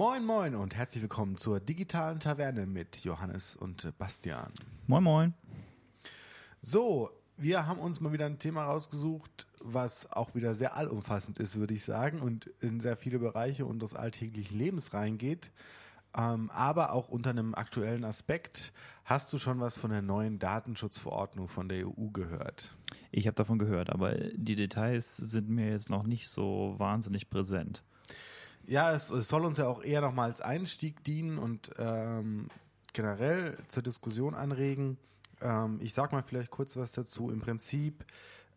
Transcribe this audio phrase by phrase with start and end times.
[0.00, 4.50] Moin Moin und herzlich willkommen zur digitalen Taverne mit Johannes und Bastian.
[4.86, 5.34] Moin Moin.
[6.62, 11.56] So, wir haben uns mal wieder ein Thema rausgesucht, was auch wieder sehr allumfassend ist,
[11.58, 15.50] würde ich sagen, und in sehr viele Bereiche unseres alltäglichen Lebens reingeht.
[16.16, 18.72] Ähm, aber auch unter einem aktuellen Aspekt.
[19.04, 22.74] Hast du schon was von der neuen Datenschutzverordnung von der EU gehört?
[23.10, 27.84] Ich habe davon gehört, aber die Details sind mir jetzt noch nicht so wahnsinnig präsent.
[28.70, 32.46] Ja, es, soll uns ja auch eher nochmal als Einstieg dienen und ähm,
[32.92, 34.96] generell zur Diskussion anregen.
[35.40, 37.32] Ähm, ich sag mal vielleicht kurz was dazu.
[37.32, 38.04] Im Prinzip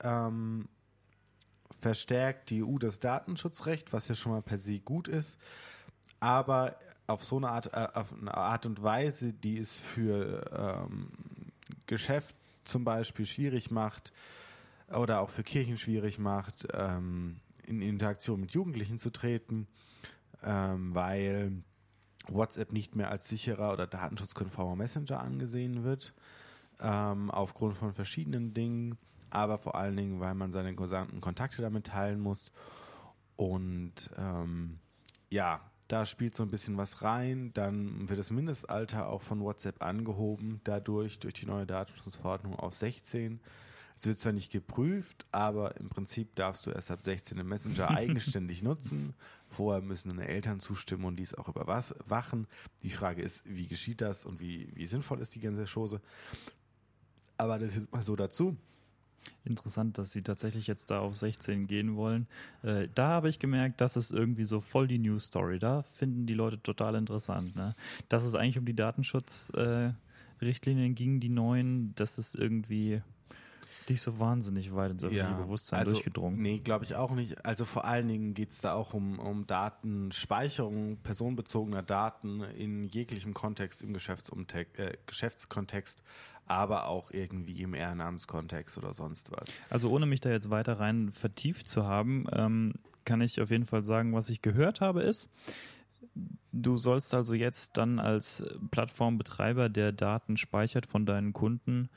[0.02, 0.70] ähm,
[1.80, 5.40] verstärkt die EU das Datenschutzrecht, was ja schon mal per se gut ist,
[6.20, 6.76] aber
[7.07, 11.09] auf so eine Art, äh, auf eine Art und Weise, die es für ähm,
[11.88, 12.35] Geschäft
[12.66, 14.13] zum Beispiel schwierig macht
[14.90, 19.68] oder auch für Kirchen schwierig macht, ähm, in Interaktion mit Jugendlichen zu treten,
[20.44, 21.64] ähm, weil
[22.28, 26.13] WhatsApp nicht mehr als sicherer oder datenschutzkonformer Messenger angesehen wird,
[26.80, 28.98] ähm, aufgrund von verschiedenen Dingen,
[29.30, 32.52] aber vor allen Dingen, weil man seine gesamten Kontakte damit teilen muss.
[33.35, 34.80] Und ähm,
[35.30, 37.52] ja, da spielt so ein bisschen was rein.
[37.54, 43.40] Dann wird das Mindestalter auch von WhatsApp angehoben, dadurch durch die neue Datenschutzverordnung auf 16.
[43.96, 47.91] Es wird zwar nicht geprüft, aber im Prinzip darfst du erst ab 16 den Messenger
[47.98, 49.13] eigenständig nutzen.
[49.50, 52.48] Vorher müssen deine Eltern zustimmen und dies auch überwachen.
[52.82, 56.02] Die Frage ist, wie geschieht das und wie, wie sinnvoll ist die ganze Chose?
[57.38, 58.58] Aber das ist jetzt mal so dazu.
[59.46, 62.28] Interessant, dass sie tatsächlich jetzt da auf 16 gehen wollen.
[62.62, 65.59] Äh, da habe ich gemerkt, das ist irgendwie so voll die News Story.
[65.59, 67.56] Da finden die Leute total interessant.
[67.56, 67.75] Ne?
[68.09, 73.02] Dass es eigentlich um die Datenschutzrichtlinien äh, ging, die neuen, das ist irgendwie
[73.89, 76.41] nicht so wahnsinnig weit ins öffentliche ja, Bewusstsein also, durchgedrungen.
[76.41, 77.45] Nee, glaube ich auch nicht.
[77.45, 83.34] Also vor allen Dingen geht es da auch um, um Datenspeicherung personenbezogener Daten in jeglichem
[83.34, 86.03] Kontext im äh, Geschäftskontext,
[86.45, 89.49] aber auch irgendwie im Ehrenamtskontext oder sonst was.
[89.69, 92.73] Also ohne mich da jetzt weiter rein vertieft zu haben, ähm,
[93.05, 95.29] kann ich auf jeden Fall sagen, was ich gehört habe, ist,
[96.51, 101.89] Du sollst also jetzt dann als Plattformbetreiber, der Daten speichert von deinen Kunden,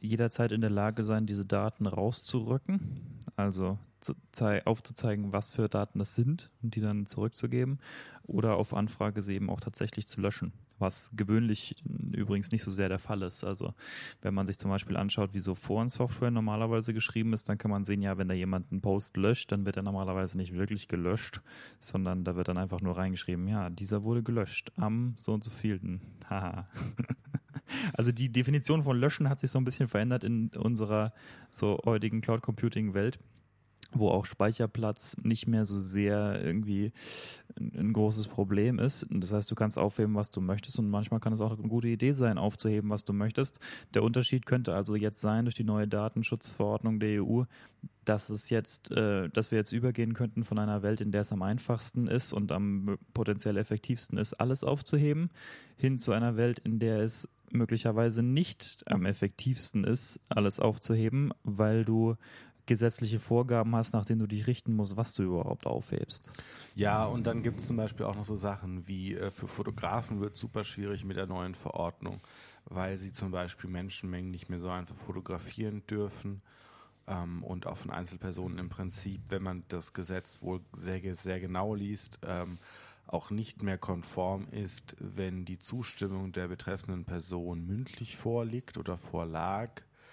[0.00, 4.14] jederzeit in der Lage sein, diese Daten rauszurücken, also zu
[4.64, 7.78] aufzuzeigen, was für Daten das sind und die dann zurückzugeben
[8.24, 11.76] oder auf Anfrage sie eben auch tatsächlich zu löschen, was gewöhnlich
[12.12, 13.44] übrigens nicht so sehr der Fall ist.
[13.44, 13.74] Also
[14.20, 17.84] wenn man sich zum Beispiel anschaut, wie so Forensoftware normalerweise geschrieben ist, dann kann man
[17.84, 21.40] sehen, ja, wenn da jemand einen Post löscht, dann wird er normalerweise nicht wirklich gelöscht,
[21.78, 25.50] sondern da wird dann einfach nur reingeschrieben, ja, dieser wurde gelöscht am so und so
[25.50, 26.00] vielten.
[26.28, 26.66] Haha.
[27.94, 31.12] Also die Definition von Löschen hat sich so ein bisschen verändert in unserer
[31.50, 33.18] so heutigen Cloud Computing Welt
[33.94, 36.92] wo auch Speicherplatz nicht mehr so sehr irgendwie
[37.56, 39.06] ein, großes Problem ist.
[39.10, 41.88] Das heißt, du kannst aufheben, was du möchtest und manchmal kann es auch eine gute
[41.88, 43.60] Idee sein, aufzuheben, was du möchtest.
[43.94, 47.42] Der Unterschied könnte also jetzt sein durch die neue Datenschutzverordnung der EU,
[48.04, 51.32] dass es jetzt, äh, dass wir jetzt übergehen könnten von einer Welt, in der es
[51.32, 55.30] am einfachsten ist und am potenziell effektivsten ist, alles aufzuheben,
[55.76, 61.84] hin zu einer Welt, in der es möglicherweise nicht am effektivsten ist, alles aufzuheben, weil
[61.84, 62.16] du
[62.66, 66.30] gesetzliche Vorgaben hast, nach denen du dich richten musst, was du überhaupt aufhebst.
[66.74, 70.20] Ja, und dann gibt es zum Beispiel auch noch so Sachen wie äh, für Fotografen
[70.20, 72.20] wird super schwierig mit der neuen Verordnung,
[72.66, 76.42] weil sie zum Beispiel Menschenmengen nicht mehr so einfach fotografieren dürfen
[77.08, 81.74] ähm, und auch von Einzelpersonen im Prinzip, wenn man das Gesetz wohl sehr, sehr genau
[81.74, 82.58] liest, ähm,
[83.08, 89.70] auch nicht mehr konform ist, wenn die Zustimmung der betreffenden Person mündlich vorliegt oder vorlag.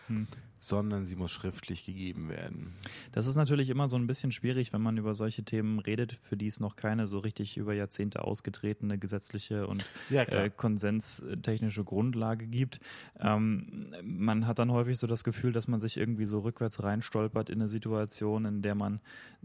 [0.07, 0.27] Hm
[0.59, 2.73] sondern sie muss schriftlich gegeben werden.
[3.11, 6.35] Das ist natürlich immer so ein bisschen schwierig, wenn man über solche Themen redet, für
[6.35, 12.47] die es noch keine so richtig über Jahrzehnte ausgetretene gesetzliche und ja, äh, konsenstechnische Grundlage
[12.47, 12.79] gibt.
[13.19, 17.49] Ähm, man hat dann häufig so das Gefühl, dass man sich irgendwie so rückwärts reinstolpert
[17.49, 18.99] in eine Situation, in der man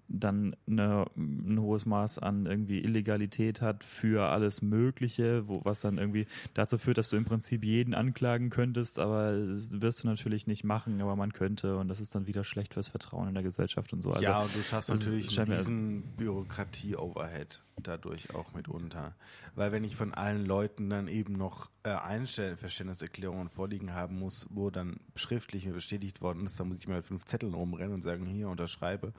[0.08, 5.98] dann eine, ein hohes Maß an irgendwie Illegalität hat für alles Mögliche, wo, was dann
[5.98, 10.46] irgendwie dazu führt, dass du im Prinzip jeden anklagen könntest, aber das wirst du natürlich
[10.46, 13.42] nicht machen aber man könnte und das ist dann wieder schlecht fürs Vertrauen in der
[13.42, 14.10] Gesellschaft und so.
[14.10, 19.14] Also, ja, und du schaffst natürlich einen riesen Bürokratie-Overhead dadurch auch mitunter.
[19.54, 24.70] Weil wenn ich von allen Leuten dann eben noch äh, Einverständniserklärungen vorliegen haben muss, wo
[24.70, 28.26] dann schriftlich mir bestätigt worden ist, dann muss ich mal fünf Zettel rumrennen und sagen,
[28.26, 29.12] hier unterschreibe.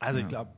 [0.00, 0.24] Also ja.
[0.24, 0.52] ich glaube,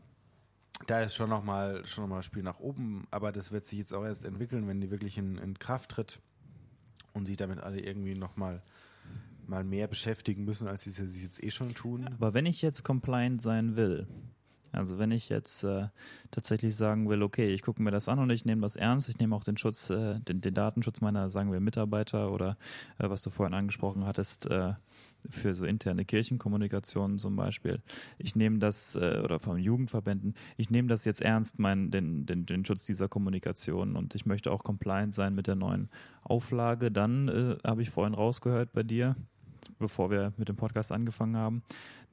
[0.86, 3.92] da ist schon nochmal schon noch mal Spiel nach oben, aber das wird sich jetzt
[3.92, 6.20] auch erst entwickeln, wenn die wirklich in, in Kraft tritt
[7.12, 8.62] und sich damit alle irgendwie nochmal
[9.50, 12.06] mal mehr beschäftigen müssen, als sie es jetzt eh schon tun.
[12.06, 14.06] Aber wenn ich jetzt compliant sein will,
[14.73, 15.88] Also wenn ich jetzt äh,
[16.31, 19.19] tatsächlich sagen will, okay, ich gucke mir das an und ich nehme das ernst, ich
[19.19, 22.56] nehme auch den Schutz, äh, den, den, Datenschutz meiner, sagen wir, Mitarbeiter oder
[22.99, 24.75] äh, was du vorhin angesprochen hattest, äh,
[25.29, 27.82] für so interne Kirchenkommunikationen zum Beispiel.
[28.19, 32.46] Ich nehme das, äh, oder von Jugendverbänden, ich nehme das jetzt ernst, mein, den, den,
[32.46, 35.91] den Schutz dieser Kommunikation und ich möchte auch compliant sein mit der neuen
[36.23, 36.91] Auflage.
[36.93, 39.17] Dann äh, habe ich vorhin rausgehört bei dir,
[39.78, 41.62] bevor wir mit dem Podcast angefangen haben,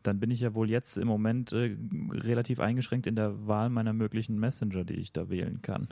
[0.03, 1.75] dann bin ich ja wohl jetzt im Moment äh,
[2.11, 5.88] relativ eingeschränkt in der Wahl meiner möglichen Messenger, die ich da wählen kann.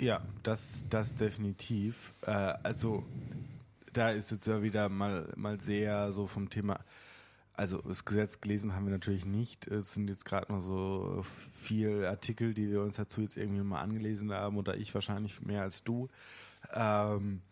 [0.00, 2.14] Ja, das, das definitiv.
[2.22, 3.04] Äh, also
[3.92, 6.80] da ist jetzt ja wieder mal, mal sehr so vom Thema,
[7.54, 9.68] also das Gesetz gelesen haben wir natürlich nicht.
[9.68, 13.80] Es sind jetzt gerade noch so viele Artikel, die wir uns dazu jetzt irgendwie mal
[13.80, 16.08] angelesen haben oder ich wahrscheinlich mehr als du.
[16.74, 17.42] Ähm,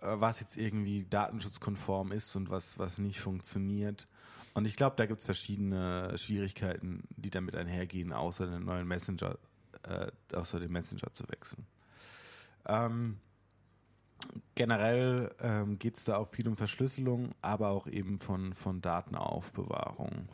[0.00, 4.06] was jetzt irgendwie datenschutzkonform ist und was, was nicht funktioniert.
[4.54, 9.38] Und ich glaube, da gibt es verschiedene Schwierigkeiten, die damit einhergehen, außer den neuen Messenger,
[9.84, 11.66] äh, außer den Messenger zu wechseln.
[12.66, 13.18] Ähm,
[14.54, 20.28] generell ähm, geht es da auch viel um Verschlüsselung, aber auch eben von, von Datenaufbewahrung.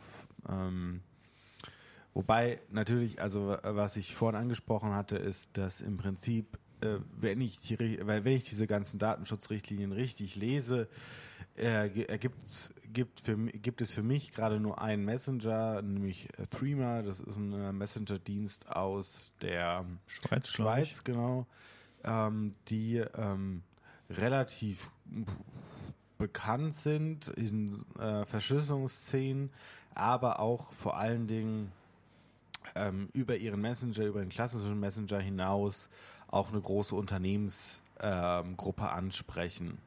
[0.49, 1.03] Ähm,
[2.13, 7.59] wobei natürlich, also was ich vorhin angesprochen hatte, ist, dass im Prinzip, äh, wenn ich
[7.61, 10.89] die, weil wenn ich diese ganzen Datenschutzrichtlinien richtig lese,
[11.57, 12.45] äh, gibt,
[12.93, 17.03] gibt, für, gibt es für mich gerade nur einen Messenger, nämlich Threema.
[17.03, 21.47] Das ist ein äh, Messenger-Dienst aus der Schweiz, Schweiz genau,
[22.05, 23.63] ähm, die ähm,
[24.11, 24.91] relativ
[26.19, 29.51] bekannt sind in äh, Verschlüsselungsszenen,
[29.95, 31.73] aber auch vor allen Dingen
[32.75, 35.89] ähm, über ihren Messenger, über den klassischen Messenger hinaus
[36.35, 39.79] auch eine große Unternehmensgruppe ähm, ansprechen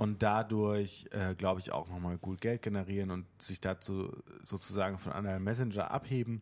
[0.00, 5.12] und dadurch, äh, glaube ich, auch nochmal gut Geld generieren und sich dazu sozusagen von
[5.12, 6.40] anderen Messenger abheben,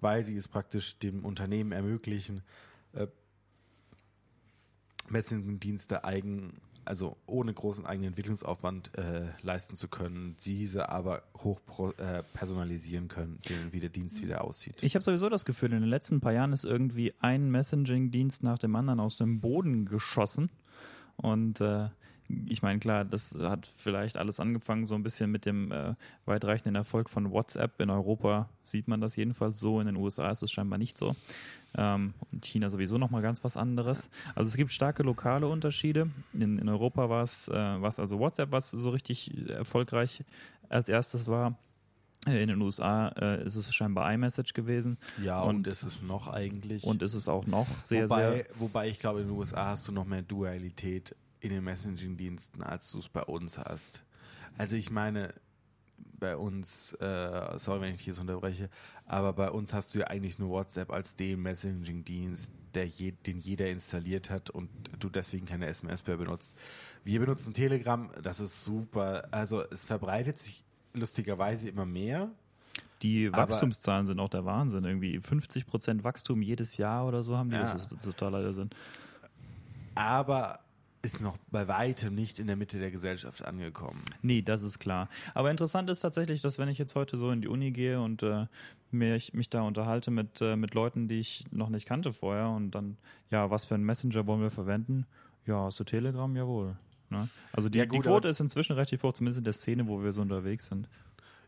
[0.00, 2.42] weil sie es praktisch dem Unternehmen ermöglichen,
[2.92, 3.08] äh,
[5.08, 11.60] Messaging-Dienste eigen, also ohne großen eigenen Entwicklungsaufwand äh, leisten zu können, diese aber hoch
[11.98, 13.38] äh, personalisieren können,
[13.70, 14.82] wie der Dienst wieder aussieht.
[14.82, 18.58] Ich habe sowieso das Gefühl, in den letzten paar Jahren ist irgendwie ein Messaging-Dienst nach
[18.58, 20.50] dem anderen aus dem Boden geschossen.
[21.16, 21.88] Und äh,
[22.46, 25.94] ich meine, klar, das hat vielleicht alles angefangen so ein bisschen mit dem äh,
[26.24, 27.80] weitreichenden Erfolg von WhatsApp.
[27.80, 31.14] In Europa sieht man das jedenfalls so, in den USA ist es scheinbar nicht so.
[31.76, 34.10] Ähm, und China sowieso nochmal ganz was anderes.
[34.34, 36.10] Also es gibt starke lokale Unterschiede.
[36.32, 40.24] In, in Europa war es äh, also WhatsApp, was so richtig erfolgreich
[40.68, 41.56] als erstes war.
[42.26, 44.98] In den USA äh, ist es scheinbar iMessage gewesen.
[45.24, 46.84] Ja, und, und ist es noch eigentlich.
[46.84, 48.46] Und ist es auch noch sehr, wobei, sehr.
[48.56, 52.90] Wobei ich glaube, in den USA hast du noch mehr Dualität in den Messaging-Diensten, als
[52.92, 54.04] du es bei uns hast.
[54.58, 55.34] Also ich meine,
[56.18, 58.68] bei uns, äh, sorry, wenn ich jetzt unterbreche,
[59.06, 63.38] aber bei uns hast du ja eigentlich nur WhatsApp als den Messaging-Dienst, der je, den
[63.38, 66.56] jeder installiert hat und du deswegen keine SMS mehr benutzt.
[67.04, 69.26] Wir benutzen Telegram, das ist super.
[69.30, 70.62] Also es verbreitet sich
[70.92, 72.30] lustigerweise immer mehr.
[73.02, 74.84] Die Wachstumszahlen sind auch der Wahnsinn.
[74.84, 77.56] Irgendwie 50 Prozent Wachstum jedes Jahr oder so haben die.
[77.56, 77.62] Ja.
[77.62, 78.70] Das ist totaler Sinn.
[79.94, 80.60] Aber
[81.02, 84.04] ist noch bei weitem nicht in der Mitte der Gesellschaft angekommen.
[84.22, 85.08] Nee, das ist klar.
[85.34, 88.22] Aber interessant ist tatsächlich, dass wenn ich jetzt heute so in die Uni gehe und
[88.22, 88.46] äh,
[88.90, 92.72] mich, mich da unterhalte mit, äh, mit Leuten, die ich noch nicht kannte vorher und
[92.72, 92.98] dann,
[93.30, 95.06] ja, was für einen Messenger wollen wir verwenden?
[95.46, 96.34] Ja, hast du Telegram?
[96.36, 96.76] Jawohl.
[97.08, 97.28] Ne?
[97.52, 100.02] Also die, ja, gut, die Quote ist inzwischen relativ hoch, zumindest in der Szene, wo
[100.02, 100.88] wir so unterwegs sind.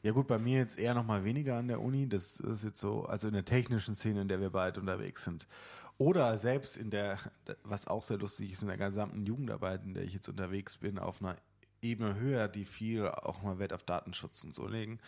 [0.02, 2.08] Ja gut, bei mir jetzt eher noch mal weniger an der Uni.
[2.08, 5.46] Das ist jetzt so, also in der technischen Szene, in der wir beide unterwegs sind.
[6.02, 7.16] Oder selbst in der,
[7.62, 10.98] was auch sehr lustig ist, in der gesamten Jugendarbeit, in der ich jetzt unterwegs bin,
[10.98, 11.36] auf einer
[11.80, 14.98] Ebene höher, die viel auch mal Wert auf Datenschutz und so legen,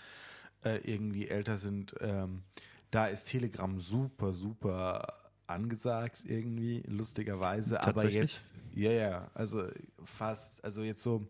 [0.65, 1.97] äh, irgendwie älter sind.
[2.01, 2.45] Ähm,
[2.93, 5.15] da ist Telegram super, super
[5.49, 7.83] angesagt irgendwie, lustigerweise.
[7.83, 9.67] Aber jetzt, ja, ja, also
[10.05, 11.27] fast, also jetzt so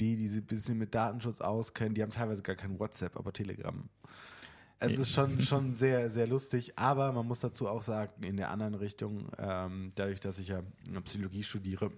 [0.00, 3.34] die, die sich ein bisschen mit Datenschutz auskennen, die haben teilweise gar kein WhatsApp, aber
[3.34, 3.86] Telegram.
[4.80, 8.50] Es ist schon, schon sehr, sehr lustig, aber man muss dazu auch sagen, in der
[8.50, 10.62] anderen Richtung, ähm, dadurch, dass ich ja
[11.04, 11.90] Psychologie studiere,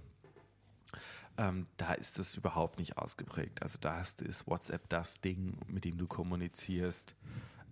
[1.36, 3.62] ähm, da ist es überhaupt nicht ausgeprägt.
[3.62, 7.14] Also da ist WhatsApp das Ding, mit dem du kommunizierst,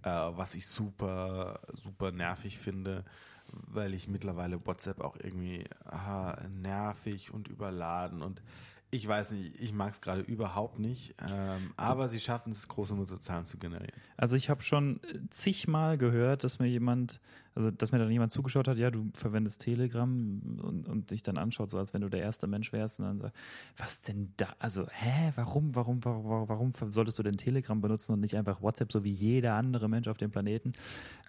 [0.02, 3.04] äh, was ich super, super nervig finde,
[3.50, 8.42] weil ich mittlerweile WhatsApp auch irgendwie aha, nervig und überladen und
[8.90, 12.94] Ich weiß nicht, ich mag es gerade überhaupt nicht, ähm, aber sie schaffen es, große
[12.94, 14.00] Nutzerzahlen zu generieren.
[14.16, 17.20] Also ich habe schon zigmal gehört, dass mir jemand,
[17.54, 21.36] also dass mir dann jemand zugeschaut hat, ja, du verwendest Telegram und, und dich dann
[21.36, 23.36] anschaut, so als wenn du der erste Mensch wärst und dann sagt,
[23.76, 24.54] was denn da?
[24.58, 28.90] Also, hä, warum, warum, warum, warum solltest du denn Telegram benutzen und nicht einfach WhatsApp,
[28.90, 30.72] so wie jeder andere Mensch auf dem Planeten?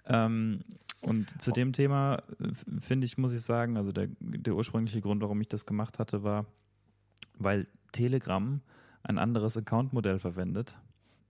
[0.06, 0.60] Ähm,
[1.02, 2.22] und zu dem Thema
[2.78, 6.22] finde ich, muss ich sagen, also der, der ursprüngliche Grund, warum ich das gemacht hatte,
[6.22, 6.46] war,
[7.40, 8.60] weil Telegram
[9.02, 10.78] ein anderes Account-Modell verwendet.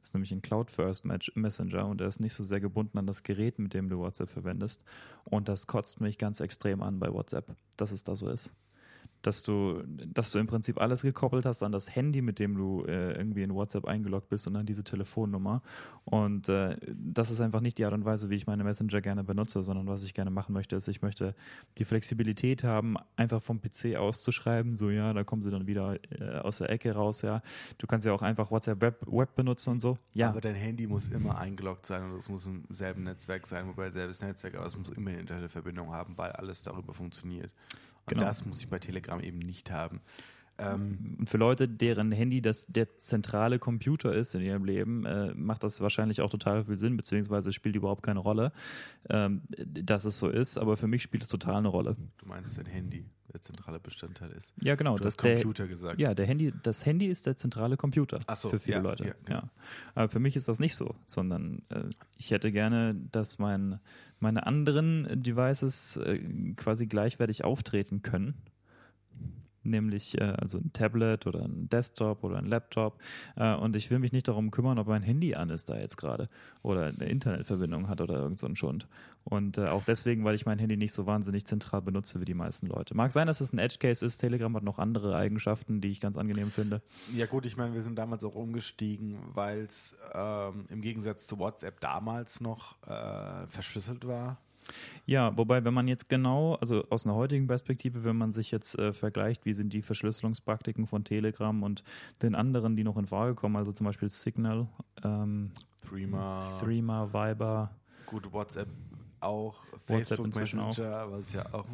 [0.01, 3.07] Das ist nämlich ein Cloud First Messenger und er ist nicht so sehr gebunden an
[3.07, 4.85] das Gerät, mit dem du WhatsApp verwendest.
[5.25, 8.55] Und das kotzt mich ganz extrem an bei WhatsApp, dass es da so ist
[9.23, 12.85] dass du, dass du im Prinzip alles gekoppelt hast an das Handy, mit dem du
[12.85, 15.63] äh, irgendwie in WhatsApp eingeloggt bist und an diese Telefonnummer.
[16.05, 19.23] Und äh, das ist einfach nicht die Art und Weise, wie ich meine Messenger gerne
[19.23, 21.35] benutze, sondern was ich gerne machen möchte, ist, ich möchte
[21.79, 26.39] die Flexibilität haben, einfach vom PC auszuschreiben, so ja, da kommen sie dann wieder äh,
[26.39, 27.43] aus der Ecke raus, ja.
[27.79, 29.99] Du kannst ja auch einfach WhatsApp Web, Web benutzen und so.
[30.15, 30.31] Ja.
[30.31, 33.91] Aber dein Handy muss immer eingeloggt sein und es muss im selben Netzwerk sein, wobei
[33.91, 37.51] selbes Netzwerk, aber es muss immer eine Internetverbindung haben, weil alles darüber funktioniert.
[38.11, 38.25] Genau.
[38.25, 40.01] das muss ich bei Telegram eben nicht haben.
[40.59, 45.33] Ähm, und für Leute, deren Handy das der zentrale Computer ist in ihrem Leben, äh,
[45.35, 48.53] macht das wahrscheinlich auch total viel Sinn, beziehungsweise spielt überhaupt keine Rolle,
[49.09, 50.59] ähm, dass es so ist.
[50.59, 51.97] Aber für mich spielt es total eine Rolle.
[52.19, 54.53] Du meinst, dein Handy der zentrale Bestandteil ist.
[54.61, 54.97] Ja, genau.
[54.97, 56.01] Du das hast Computer der, gesagt.
[56.01, 59.05] Ja, der Handy, das Handy ist der zentrale Computer so, für viele ja, Leute.
[59.07, 59.41] Ja, genau.
[59.41, 59.51] ja,
[59.95, 61.85] Aber für mich ist das nicht so, sondern äh,
[62.17, 63.81] ich hätte gerne, dass mein,
[64.19, 66.19] meine anderen Devices äh,
[66.57, 68.35] quasi gleichwertig auftreten können
[69.63, 72.99] nämlich äh, also ein Tablet oder ein Desktop oder ein Laptop.
[73.37, 75.97] Äh, und ich will mich nicht darum kümmern, ob mein Handy an ist da jetzt
[75.97, 76.29] gerade
[76.63, 78.89] oder eine Internetverbindung hat oder irgend so ein Schund.
[79.25, 82.35] Und äh, auch deswegen, weil ich mein Handy nicht so wahnsinnig zentral benutze wie die
[82.35, 82.97] meisten Leute.
[82.97, 84.19] Mag sein, dass es ein Edge-Case ist.
[84.19, 86.83] Telegram hat noch andere Eigenschaften, die ich ganz angenehm finde.
[87.15, 91.39] Ja gut, ich meine, wir sind damals auch umgestiegen, weil es ähm, im Gegensatz zu
[91.39, 94.39] WhatsApp damals noch äh, verschlüsselt war.
[95.07, 98.79] Ja, wobei, wenn man jetzt genau, also aus einer heutigen Perspektive, wenn man sich jetzt
[98.79, 101.83] äh, vergleicht, wie sind die Verschlüsselungspraktiken von Telegram und
[102.23, 104.69] den anderen, die noch in Frage kommen, also zum Beispiel Signal,
[105.03, 105.51] ähm,
[105.89, 107.71] Threema, Threema, Viber.
[108.07, 108.69] Gut, WhatsApp
[109.21, 111.13] auch, WhatsApp Facebook Messenger, auch.
[111.13, 111.67] was ja auch,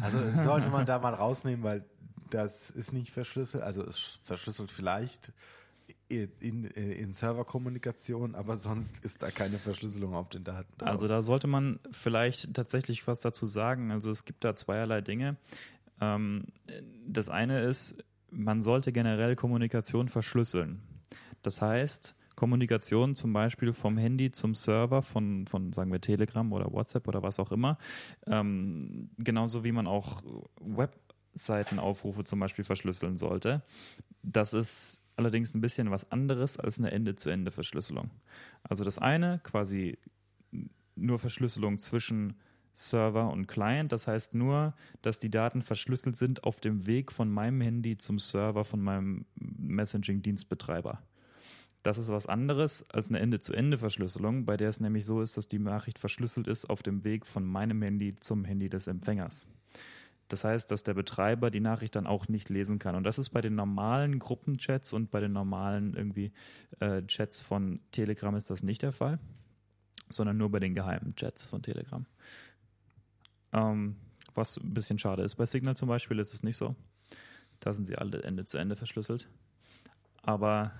[0.00, 1.84] also sollte man da mal rausnehmen, weil
[2.30, 5.32] das ist nicht verschlüsselt, also es verschlüsselt vielleicht
[6.08, 10.72] in, in Serverkommunikation, aber sonst ist da keine Verschlüsselung auf den Daten.
[10.78, 10.88] Drauf.
[10.88, 13.90] Also da sollte man vielleicht tatsächlich was dazu sagen.
[13.90, 15.36] Also es gibt da zweierlei Dinge.
[16.00, 16.46] Ähm,
[17.06, 17.96] das eine ist,
[18.30, 20.82] man sollte generell Kommunikation verschlüsseln.
[21.42, 26.72] Das heißt, Kommunikation zum Beispiel vom Handy zum Server von, von sagen wir Telegram oder
[26.72, 27.78] WhatsApp oder was auch immer,
[28.26, 30.22] ähm, genauso wie man auch
[30.60, 33.62] Webseitenaufrufe zum Beispiel verschlüsseln sollte.
[34.22, 38.10] Das ist allerdings ein bisschen was anderes als eine Ende-zu-Ende-Verschlüsselung.
[38.62, 39.98] Also das eine quasi
[40.96, 42.34] nur Verschlüsselung zwischen
[42.74, 43.92] Server und Client.
[43.92, 48.18] Das heißt nur, dass die Daten verschlüsselt sind auf dem Weg von meinem Handy zum
[48.18, 51.02] Server von meinem Messaging-Dienstbetreiber.
[51.82, 55.58] Das ist was anderes als eine Ende-zu-Ende-Verschlüsselung, bei der es nämlich so ist, dass die
[55.58, 59.46] Nachricht verschlüsselt ist auf dem Weg von meinem Handy zum Handy des Empfängers.
[60.34, 62.96] Das heißt, dass der Betreiber die Nachricht dann auch nicht lesen kann.
[62.96, 66.32] Und das ist bei den normalen Gruppenchats und bei den normalen irgendwie
[66.80, 69.20] äh, Chats von Telegram ist das nicht der Fall,
[70.08, 72.04] sondern nur bei den geheimen Chats von Telegram.
[73.52, 73.94] Ähm,
[74.34, 75.36] was ein bisschen schade ist.
[75.36, 76.74] Bei Signal zum Beispiel ist es nicht so.
[77.60, 79.28] Da sind sie alle Ende zu Ende verschlüsselt.
[80.22, 80.72] Aber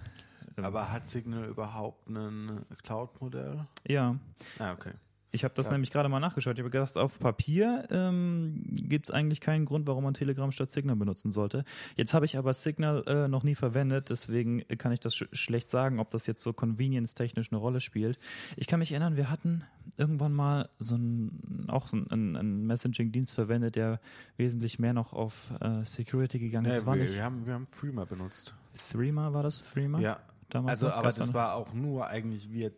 [0.59, 3.69] ähm, aber hat Signal überhaupt ein Cloud-Modell?
[3.87, 4.19] Ja.
[4.59, 4.95] Ah, okay.
[5.35, 5.73] Ich habe das Ja.
[5.73, 6.55] nämlich gerade mal nachgeschaut.
[6.55, 10.71] Ich habe gedacht, auf Papier ähm, gibt es eigentlich keinen Grund, warum man Telegram statt
[10.71, 11.65] Signal benutzen sollte.
[11.97, 15.71] Jetzt habe ich aber Signal äh, noch nie verwendet, deswegen kann ich das sch schlecht
[15.71, 18.19] sagen, ob das jetzt so convenience-technisch eine Rolle spielt.
[18.57, 19.65] Ich kann mich erinnern, wir hatten
[19.97, 24.01] irgendwann mal so ein, auch so einen, einen Messaging-Dienst verwendet, der
[24.37, 26.87] wesentlich mehr noch auf äh, Security gegangen ist.
[26.87, 28.55] Ja, wir, wir, haben, wir haben Freema benutzt.
[28.93, 29.99] Threema, war das Threema?
[29.99, 30.19] Ja,
[30.51, 32.71] Damals also aber das da war auch nur eigentlich wir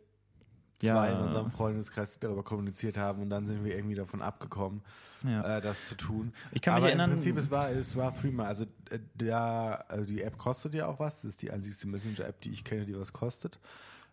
[0.82, 0.94] Ja.
[0.94, 4.82] zwei in unserem Freundeskreis darüber kommuniziert haben und dann sind wir irgendwie davon abgekommen,
[5.24, 5.56] ja.
[5.56, 6.32] äh, das zu tun.
[6.52, 7.10] Ich kann mich Aber erinnern.
[7.10, 8.44] im Prinzip, es war, es war Threema.
[8.44, 11.22] Also, äh, der, also die App kostet ja auch was.
[11.22, 13.58] Das ist die einzigste Messenger-App, die ich kenne, die was kostet.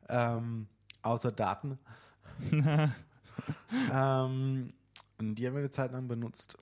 [0.09, 0.67] Ähm,
[1.01, 1.77] außer Daten.
[3.91, 4.73] ähm,
[5.19, 6.57] und die haben wir eine Zeit lang benutzt.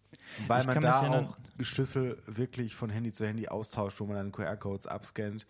[0.48, 4.32] Weil Ich man da auch Schlüssel wirklich von Handy zu Handy austauscht, wo man dann
[4.32, 5.48] QR-Codes abscannt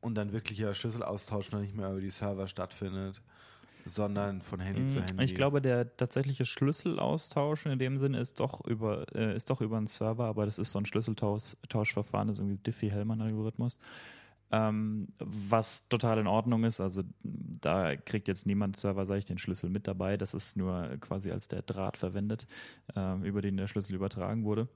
[0.00, 3.22] und dann wirklicher Schlüsselaustausch noch nicht mehr über die Server stattfindet,
[3.90, 5.24] sondern von Handy zu Handy.
[5.24, 9.76] Ich glaube, der tatsächliche Schlüsselaustausch in dem Sinne ist doch über äh, ist doch über
[9.76, 13.78] einen Server, aber das ist so ein Schlüsseltauschverfahren, das ist irgendwie Diffie-Hellman-Algorithmus.
[14.52, 16.80] Ähm, was total in Ordnung ist.
[16.80, 20.16] Also da kriegt jetzt niemand serverseitig den Schlüssel mit dabei.
[20.16, 22.48] Das ist nur quasi als der Draht verwendet,
[22.96, 24.68] äh, über den der Schlüssel übertragen wurde.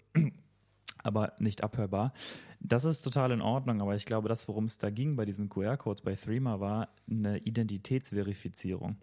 [1.04, 2.12] Aber nicht abhörbar.
[2.60, 5.48] Das ist total in Ordnung, aber ich glaube, das, worum es da ging bei diesen
[5.48, 8.96] QR-Codes bei Threema, war eine Identitätsverifizierung.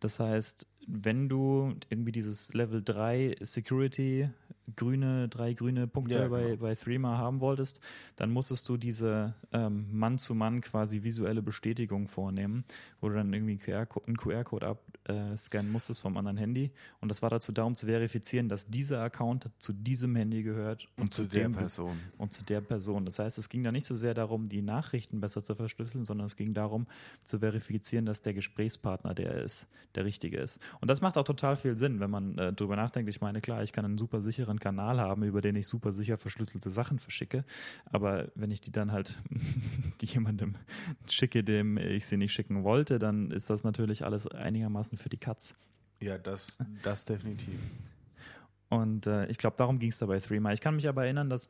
[0.00, 4.28] Das heißt, wenn du irgendwie dieses Level 3 Security
[4.74, 6.32] grüne, drei grüne Punkte ja, genau.
[6.32, 7.80] bei, bei Threema haben wolltest,
[8.16, 12.64] dann musstest du diese ähm, Mann-zu-Mann quasi visuelle Bestätigung vornehmen,
[13.00, 14.76] wo du dann irgendwie einen QR-Code
[15.08, 16.72] abscannen musstest vom anderen Handy.
[17.00, 20.88] Und das war dazu da, um zu verifizieren, dass dieser Account zu diesem Handy gehört
[20.96, 21.96] und, und zu, zu der Person.
[22.18, 23.04] Und zu der Person.
[23.04, 26.26] Das heißt, es ging da nicht so sehr darum, die Nachrichten besser zu verschlüsseln, sondern
[26.26, 26.86] es ging darum,
[27.22, 30.58] zu verifizieren, dass der Gesprächspartner der ist, der richtige ist.
[30.80, 33.08] Und das macht auch total viel Sinn, wenn man äh, drüber nachdenkt.
[33.08, 36.18] Ich meine, klar, ich kann einen super sicheren Kanal haben, über den ich super sicher
[36.18, 37.44] verschlüsselte Sachen verschicke.
[37.86, 39.18] Aber wenn ich die dann halt
[40.00, 40.56] die jemandem
[41.08, 45.18] schicke, dem ich sie nicht schicken wollte, dann ist das natürlich alles einigermaßen für die
[45.18, 45.54] Katz.
[46.00, 46.46] Ja, das,
[46.82, 47.58] das definitiv.
[48.68, 50.52] Und äh, ich glaube, darum ging es dabei Threema.
[50.52, 51.48] Ich kann mich aber erinnern, dass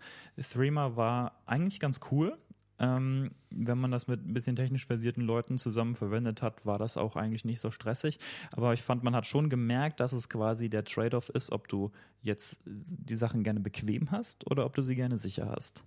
[0.50, 2.36] Threema war eigentlich ganz cool.
[2.78, 6.98] Ähm, wenn man das mit ein bisschen technisch versierten Leuten zusammen verwendet hat, war das
[6.98, 8.18] auch eigentlich nicht so stressig.
[8.52, 11.90] Aber ich fand, man hat schon gemerkt, dass es quasi der Trade-off ist, ob du
[12.20, 15.84] jetzt die Sachen gerne bequem hast oder ob du sie gerne sicher hast.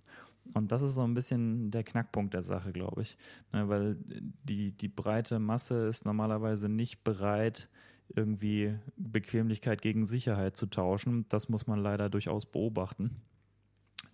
[0.54, 3.16] Und das ist so ein bisschen der Knackpunkt der Sache, glaube ich.
[3.52, 3.96] Ne, weil
[4.44, 7.68] die, die breite Masse ist normalerweise nicht bereit,
[8.08, 11.26] irgendwie Bequemlichkeit gegen Sicherheit zu tauschen.
[11.28, 13.22] Das muss man leider durchaus beobachten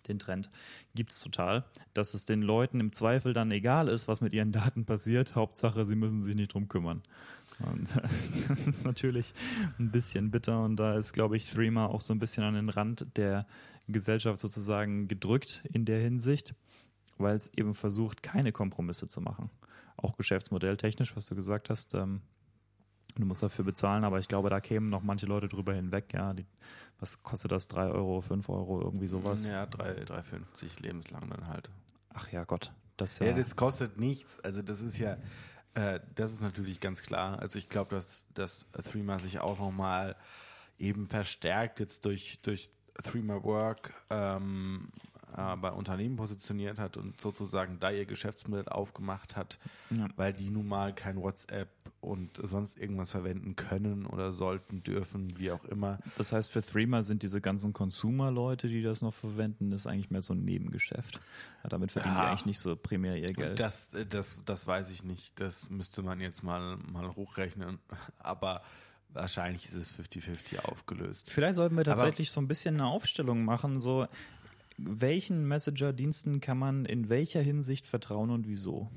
[0.09, 0.51] den Trend
[0.95, 1.65] gibt es total,
[1.95, 5.35] dass es den Leuten im Zweifel dann egal ist, was mit ihren Daten passiert.
[5.35, 7.03] Hauptsache, sie müssen sich nicht drum kümmern.
[7.59, 7.89] Und
[8.49, 9.33] das ist natürlich
[9.79, 12.69] ein bisschen bitter und da ist, glaube ich, Threema auch so ein bisschen an den
[12.69, 13.47] Rand der
[13.89, 16.55] Gesellschaft sozusagen gedrückt in der Hinsicht,
[17.19, 19.51] weil es eben versucht, keine Kompromisse zu machen.
[19.97, 22.21] Auch geschäftsmodelltechnisch, was du gesagt hast, ähm,
[23.19, 26.13] Du musst dafür bezahlen, aber ich glaube, da kämen noch manche Leute drüber hinweg.
[26.13, 26.45] Ja, die,
[26.99, 27.67] was kostet das?
[27.69, 29.47] 3 Euro, 5 Euro, irgendwie sowas?
[29.47, 31.71] Ja, 3,50 lebenslang dann halt.
[32.13, 32.73] Ach ja, Gott.
[32.99, 34.39] Das ja, ja, das kostet nichts.
[34.41, 35.17] Also das ist ja,
[35.75, 37.39] äh, das ist natürlich ganz klar.
[37.39, 40.17] Also ich glaube, dass, dass Threema sich auch nochmal
[40.79, 42.71] eben verstärkt jetzt durch, durch
[43.03, 44.89] Threema Work ähm,
[45.37, 49.59] äh, bei Unternehmen positioniert hat und sozusagen da ihr Geschäftsmodell aufgemacht hat,
[49.91, 50.09] ja.
[50.17, 51.69] weil die nun mal kein WhatsApp
[52.01, 55.99] und sonst irgendwas verwenden können oder sollten, dürfen, wie auch immer.
[56.17, 60.11] Das heißt, für Threema sind diese ganzen Consumer-Leute, die das noch verwenden, das ist eigentlich
[60.11, 61.21] mehr so ein Nebengeschäft.
[61.65, 62.23] Ja, damit verdienen ja.
[62.23, 63.59] die eigentlich nicht so primär ihr Geld.
[63.59, 65.39] Das, das, das weiß ich nicht.
[65.41, 67.79] Das müsste man jetzt mal, mal hochrechnen.
[68.19, 68.63] Aber
[69.17, 71.31] wahrscheinlich ist es 50-50 aufgelöst.
[71.31, 74.07] Vielleicht sollten wir tatsächlich Aber so ein bisschen eine Aufstellung machen, so
[74.79, 78.91] welchen Messenger-Diensten kann man in welcher Hinsicht vertrauen und wieso?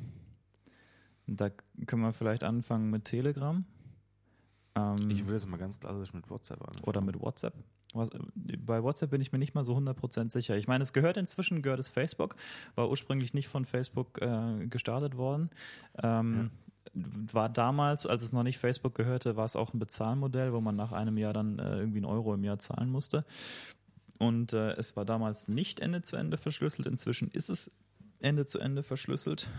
[1.25, 1.49] Da
[1.86, 3.63] können wir vielleicht anfangen mit Telegram.
[4.75, 6.84] Ähm, ich würde es mal ganz klassisch mit WhatsApp anfangen.
[6.86, 7.53] Oder mit WhatsApp.
[7.93, 10.58] Was, bei WhatsApp bin ich mir nicht mal so 100% sicher.
[10.58, 12.36] Ich meine, es gehört inzwischen, gehört es Facebook,
[12.75, 15.49] war ursprünglich nicht von Facebook äh, gestartet worden.
[16.01, 16.68] Ähm, ja.
[16.93, 20.75] War damals, als es noch nicht Facebook gehörte, war es auch ein Bezahlmodell, wo man
[20.75, 23.25] nach einem Jahr dann äh, irgendwie einen Euro im Jahr zahlen musste.
[24.17, 26.88] Und äh, es war damals nicht Ende zu Ende verschlüsselt.
[26.88, 27.71] Inzwischen ist es
[28.19, 29.49] Ende zu Ende verschlüsselt,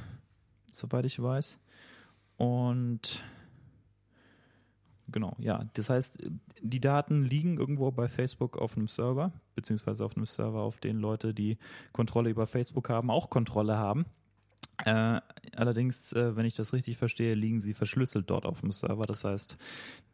[0.70, 1.58] soweit ich weiß.
[2.36, 3.22] Und
[5.08, 5.64] genau, ja.
[5.74, 6.22] Das heißt,
[6.60, 10.98] die Daten liegen irgendwo bei Facebook auf einem Server, beziehungsweise auf einem Server, auf den
[10.98, 11.56] Leute, die
[11.92, 14.04] Kontrolle über Facebook haben, auch Kontrolle haben.
[14.84, 15.20] Äh,
[15.56, 19.06] allerdings, äh, wenn ich das richtig verstehe, liegen sie verschlüsselt dort auf dem Server.
[19.06, 19.56] Das heißt,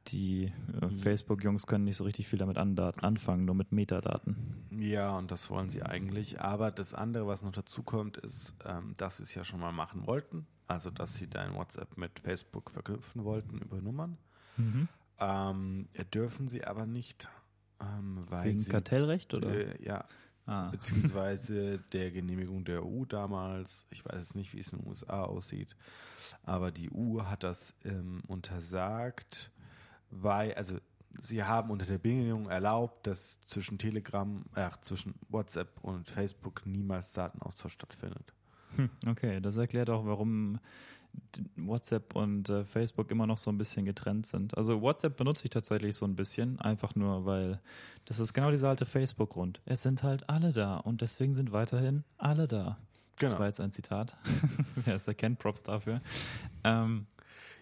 [0.09, 0.98] die äh, mhm.
[0.98, 4.66] Facebook-Jungs können nicht so richtig viel damit anfangen, nur mit Metadaten.
[4.70, 6.40] Ja, und das wollen sie eigentlich.
[6.40, 9.72] Aber das andere, was noch dazu kommt, ist, ähm, dass sie es ja schon mal
[9.72, 10.46] machen wollten.
[10.68, 14.18] Also, dass sie dein WhatsApp mit Facebook verknüpfen wollten über Nummern.
[14.57, 14.88] Mhm.
[15.18, 17.29] Ähm, dürfen sie aber nicht,
[17.81, 19.50] ähm, weil Wegen sie, Kartellrecht oder?
[19.50, 20.05] Äh, ja,
[20.46, 20.68] Ah.
[20.70, 23.87] beziehungsweise der Genehmigung der EU damals.
[23.90, 25.76] Ich weiß jetzt nicht, wie es in den USA aussieht,
[26.44, 29.50] aber die EU hat das ähm, untersagt,
[30.11, 30.78] weil, also
[31.22, 37.12] sie haben unter der Bedingung erlaubt, dass zwischen Telegram, äh, zwischen WhatsApp und Facebook niemals
[37.12, 38.36] Datenaustausch stattfindet.
[38.74, 40.59] Hm, okay, das erklärt auch, warum
[41.57, 44.57] WhatsApp und äh, Facebook immer noch so ein bisschen getrennt sind.
[44.57, 47.61] Also WhatsApp benutze ich tatsächlich so ein bisschen, einfach nur, weil
[48.05, 49.61] das ist genau dieser alte Facebook-Grund.
[49.64, 52.79] Es sind halt alle da und deswegen sind weiterhin alle da.
[53.18, 53.31] Genau.
[53.31, 54.16] Das war jetzt ein Zitat.
[54.85, 56.02] Wer es erkennt, Props dafür.
[56.64, 57.07] Ähm,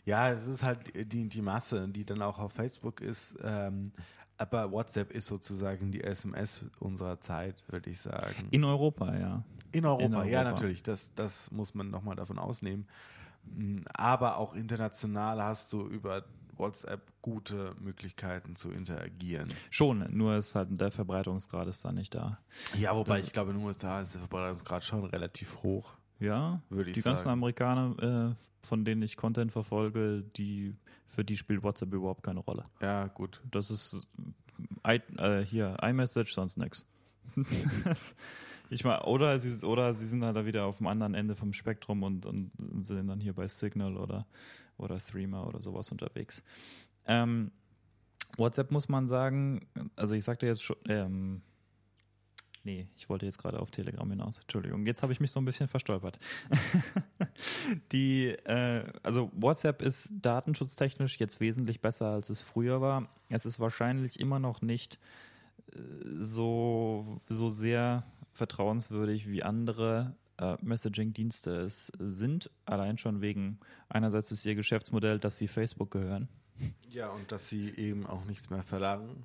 [0.05, 3.37] Ja, es ist halt die, die Masse, die dann auch auf Facebook ist.
[3.43, 3.93] Ähm,
[4.39, 8.49] aber WhatsApp ist sozusagen die SMS unserer Zeit, würde ich sagen.
[8.51, 9.45] In Europa, ja.
[9.73, 10.31] In Europa, In Europa.
[10.31, 10.83] ja, natürlich.
[10.83, 12.87] Das, das muss man nochmal davon ausnehmen.
[13.45, 16.25] Mm, aber auch international hast du über
[16.57, 19.53] WhatsApp gute Möglichkeiten zu interagieren.
[19.71, 22.39] Schon, nur ist halt der Verbreitungsgrad ist da nicht da.
[22.79, 25.95] Ja, wobei das ich glaube, in den USA ist der Verbreitungsgrad schon relativ hoch.
[26.21, 27.17] Ja, würde ich die sagen.
[27.17, 32.41] ganzen Amerikaner, äh, von denen ich Content verfolge, die für die spielt WhatsApp überhaupt keine
[32.41, 32.65] Rolle.
[32.81, 33.43] Ja, gut.
[33.51, 34.09] Das ist
[34.87, 36.87] I, äh, hier iMessage sonst nix.
[38.71, 41.53] ich meine, oder sie oder sie sind halt da wieder auf dem anderen Ende vom
[41.53, 42.51] Spektrum und, und
[42.83, 44.27] sind dann hier bei Signal oder
[44.77, 46.45] oder Threema oder sowas unterwegs.
[47.07, 47.51] Ähm,
[48.37, 51.43] WhatsApp muss man sagen, also ich sagte jetzt schon, ähm,
[52.65, 54.41] nee, ich wollte jetzt gerade auf Telegram hinaus.
[54.41, 56.19] Entschuldigung, jetzt habe ich mich so ein bisschen verstolpert.
[57.93, 63.09] Die, äh, also WhatsApp ist datenschutztechnisch jetzt wesentlich besser, als es früher war.
[63.29, 64.99] Es ist wahrscheinlich immer noch nicht
[65.73, 65.79] äh,
[66.19, 74.45] so, so sehr vertrauenswürdig wie andere äh, Messaging-Dienste es sind, allein schon wegen einerseits ist
[74.47, 76.29] ihr Geschäftsmodell, dass sie Facebook gehören.
[76.89, 79.25] Ja, und dass sie eben auch nichts mehr verlangen.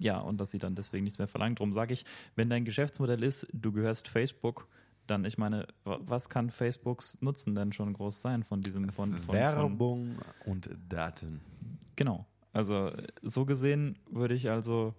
[0.00, 1.54] Ja, und dass sie dann deswegen nichts mehr verlangen.
[1.56, 4.68] Darum sage ich, wenn dein Geschäftsmodell ist, du gehörst Facebook,
[5.06, 9.34] dann, ich meine, was kann Facebooks Nutzen denn schon groß sein von diesem von, von
[9.34, 11.40] Werbung von, und Daten.
[11.94, 12.26] Genau.
[12.52, 12.90] Also
[13.22, 14.94] so gesehen würde ich also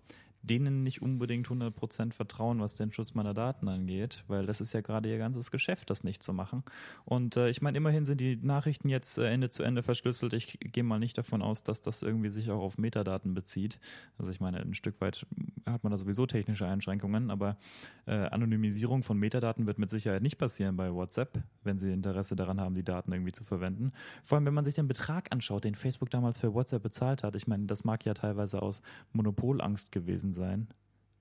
[0.47, 4.81] denen nicht unbedingt 100% vertrauen, was den Schutz meiner Daten angeht, weil das ist ja
[4.81, 6.63] gerade ihr ganzes Geschäft, das nicht zu machen.
[7.05, 10.33] Und äh, ich meine, immerhin sind die Nachrichten jetzt äh, Ende zu Ende verschlüsselt.
[10.33, 13.79] Ich gehe mal nicht davon aus, dass das irgendwie sich auch auf Metadaten bezieht.
[14.17, 15.25] Also ich meine, ein Stück weit
[15.65, 17.57] hat man da sowieso technische Einschränkungen, aber
[18.05, 22.61] äh, Anonymisierung von Metadaten wird mit Sicherheit nicht passieren bei WhatsApp, wenn sie Interesse daran
[22.61, 23.91] haben, die Daten irgendwie zu verwenden.
[24.23, 27.35] Vor allem, wenn man sich den Betrag anschaut, den Facebook damals für WhatsApp bezahlt hat.
[27.35, 28.81] Ich meine, das mag ja teilweise aus
[29.11, 30.36] Monopolangst gewesen sein.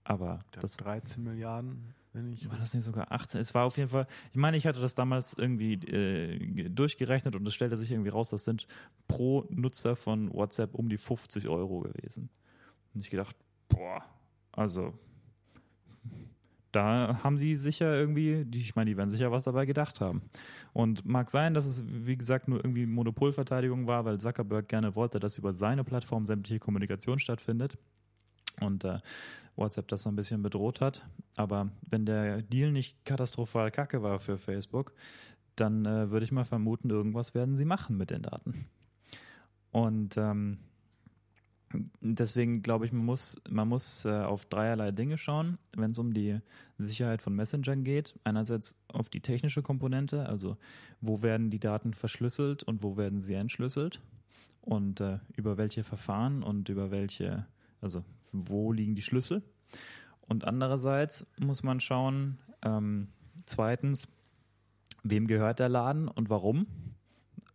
[0.04, 2.48] Aber das 13 Milliarden, wenn ich.
[2.48, 3.40] War das nicht sogar 18?
[3.40, 7.46] Es war auf jeden Fall, ich meine, ich hatte das damals irgendwie äh, durchgerechnet und
[7.46, 8.68] es stellte sich irgendwie raus, das sind
[9.08, 12.30] pro Nutzer von WhatsApp um die 50 Euro gewesen.
[12.94, 13.36] Und ich gedacht,
[13.68, 14.04] boah,
[14.52, 14.94] also
[16.70, 20.22] da haben sie sicher irgendwie, ich meine, die werden sicher was dabei gedacht haben.
[20.72, 25.18] Und mag sein, dass es, wie gesagt, nur irgendwie Monopolverteidigung war, weil Zuckerberg gerne wollte,
[25.18, 27.76] dass über seine Plattform sämtliche Kommunikation stattfindet
[28.60, 28.98] und äh,
[29.56, 31.06] WhatsApp das so ein bisschen bedroht hat.
[31.36, 34.92] Aber wenn der Deal nicht katastrophal kacke war für Facebook,
[35.56, 38.66] dann äh, würde ich mal vermuten, irgendwas werden sie machen mit den Daten.
[39.72, 40.58] Und ähm,
[42.00, 46.12] deswegen glaube ich, man muss, man muss äh, auf dreierlei Dinge schauen, wenn es um
[46.12, 46.38] die
[46.78, 48.14] Sicherheit von Messengern geht.
[48.24, 50.56] Einerseits auf die technische Komponente, also
[51.00, 54.00] wo werden die Daten verschlüsselt und wo werden sie entschlüsselt
[54.60, 57.46] und äh, über welche Verfahren und über welche,
[57.80, 59.42] also wo liegen die Schlüssel.
[60.20, 63.08] Und andererseits muss man schauen, ähm,
[63.46, 64.08] zweitens,
[65.02, 66.66] wem gehört der Laden und warum?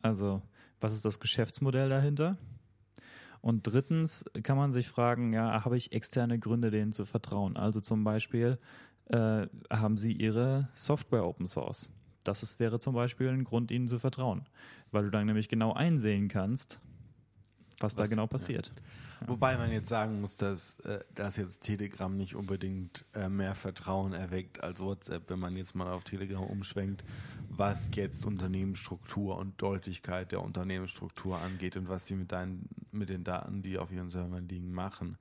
[0.02, 0.42] Also,
[0.80, 2.38] was ist das Geschäftsmodell dahinter?
[3.42, 7.58] Und drittens kann man sich fragen, ja, habe ich externe Gründe, denen zu vertrauen?
[7.58, 8.60] Also zum Beispiel,
[9.06, 11.92] äh, haben sie ihre Software Open Source?
[12.24, 14.46] Das ist, wäre zum Beispiel ein Grund, ihnen zu vertrauen,
[14.92, 16.80] weil du dann nämlich genau einsehen kannst,
[17.82, 18.72] was, was da genau passiert.
[18.76, 19.28] Ja.
[19.28, 24.14] Wobei man jetzt sagen muss, dass, äh, dass jetzt Telegram nicht unbedingt äh, mehr Vertrauen
[24.14, 27.04] erweckt als WhatsApp, wenn man jetzt mal auf Telegram umschwenkt,
[27.50, 33.24] was jetzt Unternehmensstruktur und Deutlichkeit der Unternehmensstruktur angeht und was sie mit, deinen, mit den
[33.24, 35.18] Daten, die auf ihren Servern liegen, machen.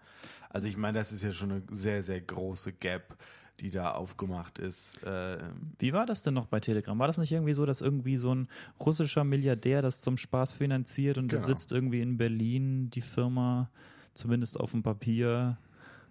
[0.49, 3.17] Also ich meine, das ist ja schon eine sehr, sehr große Gap
[3.61, 5.03] die da aufgemacht ist.
[5.03, 5.39] Äh,
[5.79, 6.99] Wie war das denn noch bei Telegram?
[6.99, 11.19] War das nicht irgendwie so, dass irgendwie so ein russischer Milliardär das zum Spaß finanziert
[11.19, 11.39] und genau.
[11.39, 13.71] das sitzt irgendwie in Berlin, die Firma,
[14.15, 15.59] zumindest auf dem Papier?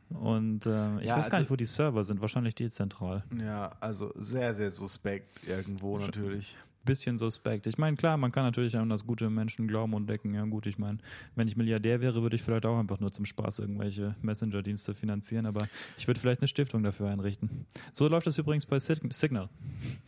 [0.09, 3.23] Und äh, ich ja, weiß also, gar nicht, wo die Server sind, wahrscheinlich dezentral.
[3.37, 6.55] Ja, also sehr, sehr suspekt irgendwo natürlich
[6.89, 7.67] bisschen suspekt.
[7.67, 10.65] Ich meine, klar, man kann natürlich an das gute Menschen glauben und denken, ja gut,
[10.65, 10.97] ich meine,
[11.35, 15.45] wenn ich Milliardär wäre, würde ich vielleicht auch einfach nur zum Spaß irgendwelche Messenger-Dienste finanzieren,
[15.45, 15.67] aber
[15.99, 17.67] ich würde vielleicht eine Stiftung dafür einrichten.
[17.91, 19.49] So läuft das übrigens bei Signal.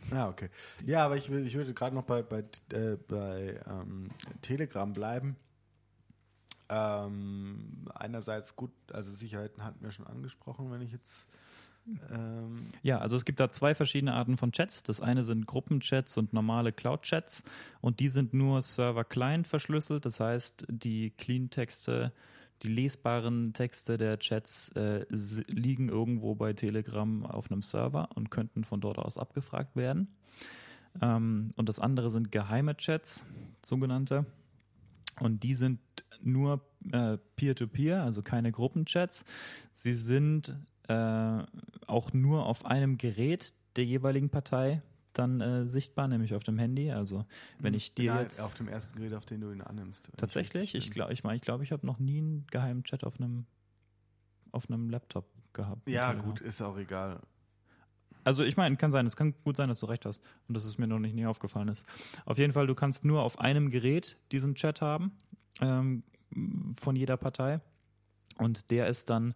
[0.09, 0.49] Ah, okay.
[0.83, 2.39] Ja, aber ich, ich würde gerade noch bei, bei,
[2.73, 4.09] äh, bei ähm,
[4.41, 5.35] Telegram bleiben.
[6.67, 11.27] Ähm, einerseits gut, also Sicherheiten hatten wir schon angesprochen, wenn ich jetzt
[12.11, 14.83] ähm ja, also es gibt da zwei verschiedene Arten von Chats.
[14.83, 17.43] Das eine sind Gruppenchats und normale Cloud-Chats
[17.81, 20.05] und die sind nur Server-Client verschlüsselt.
[20.05, 22.13] Das heißt, die Clean-Texte,
[22.63, 28.63] die lesbaren Texte der Chats äh, liegen irgendwo bei Telegram auf einem Server und könnten
[28.63, 30.07] von dort aus abgefragt werden.
[31.01, 33.25] Ähm, und das andere sind geheime Chats,
[33.63, 34.25] sogenannte.
[35.19, 35.79] Und die sind
[36.23, 39.23] nur äh, Peer-to-Peer, also keine Gruppenchats.
[39.71, 40.55] Sie sind
[40.91, 41.45] äh,
[41.87, 44.81] auch nur auf einem Gerät der jeweiligen Partei
[45.13, 46.91] dann äh, sichtbar, nämlich auf dem Handy.
[46.91, 47.25] Also
[47.59, 50.09] wenn ich dir Nein, jetzt auf dem ersten Gerät, auf den du ihn annimmst.
[50.17, 53.19] tatsächlich, ich glaube, ich meine, ich glaube, ich habe noch nie einen geheimen Chat auf
[53.19, 53.45] einem
[54.51, 55.87] auf einem Laptop gehabt.
[55.89, 57.21] Ja, gut, ist auch egal.
[58.23, 60.65] Also ich meine, kann sein, es kann gut sein, dass du recht hast und dass
[60.65, 61.85] es mir noch nicht nie aufgefallen ist.
[62.25, 65.11] Auf jeden Fall, du kannst nur auf einem Gerät diesen Chat haben
[65.61, 66.03] ähm,
[66.75, 67.61] von jeder Partei
[68.37, 69.33] und der ist dann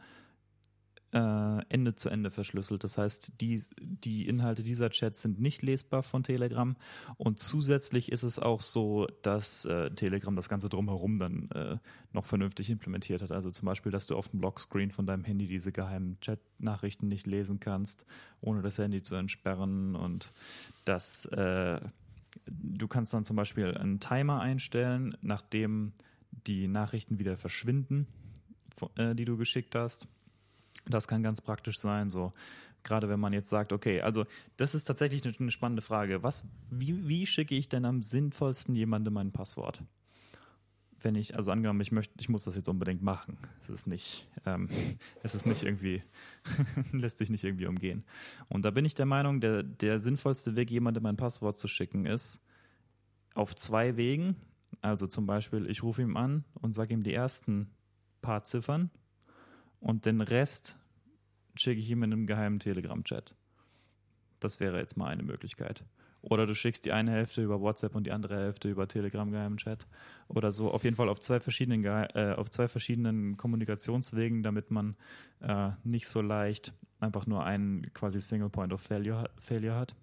[1.20, 2.84] Ende zu Ende verschlüsselt.
[2.84, 6.76] Das heißt, die, die Inhalte dieser Chats sind nicht lesbar von Telegram
[7.16, 11.78] und zusätzlich ist es auch so, dass äh, Telegram das Ganze drumherum dann äh,
[12.12, 13.32] noch vernünftig implementiert hat.
[13.32, 17.28] Also zum Beispiel, dass du auf dem Lockscreen von deinem Handy diese geheimen Chat-Nachrichten nicht
[17.28, 18.06] lesen kannst,
[18.42, 20.32] ohne das Handy zu entsperren und
[20.84, 21.80] dass äh,
[22.46, 25.94] du kannst dann zum Beispiel einen Timer einstellen, nachdem
[26.32, 28.08] die Nachrichten wieder verschwinden,
[28.98, 30.10] äh, die du geschickt hast.
[30.86, 32.34] Das kann ganz praktisch sein, so
[32.86, 36.24] gerade wenn man jetzt sagt, okay, also das ist tatsächlich eine, spannende Frage.
[36.24, 39.84] Was, wie, wie schicke ich denn am sinnvollsten jemandem mein Passwort?
[41.02, 43.38] Wenn ich, also angenommen, ich möchte, ich muss das jetzt unbedingt machen.
[43.62, 44.70] Es ist nicht, ähm,
[45.24, 46.02] es ist nicht irgendwie,
[46.94, 48.06] lässt sich nicht irgendwie umgehen.
[48.48, 52.06] Und da bin ich der Meinung, der, der sinnvollste Weg, jemandem mein Passwort zu schicken,
[52.06, 52.42] ist
[53.34, 54.36] auf zwei Wegen.
[54.82, 57.72] Also zum Beispiel, ich rufe ihm an und sage ihm die ersten
[58.22, 58.90] paar Ziffern
[59.86, 60.80] und den Rest
[61.56, 63.36] schicke ich ihm in einem geheimen Telegram-Chat.
[64.40, 65.86] Das wäre jetzt mal eine Möglichkeit.
[66.24, 69.58] Oder du schickst die eine Hälfte über WhatsApp und die andere Hälfte über Telegram geheimen
[69.58, 69.86] Chat.
[70.28, 70.72] Oder so.
[70.72, 74.96] Auf jeden Fall auf zwei verschiedenen, äh, auf zwei verschiedenen Kommunikationswegen, damit man
[75.42, 79.96] äh, nicht so leicht einfach nur einen quasi Single Point of Failure, Failure hat.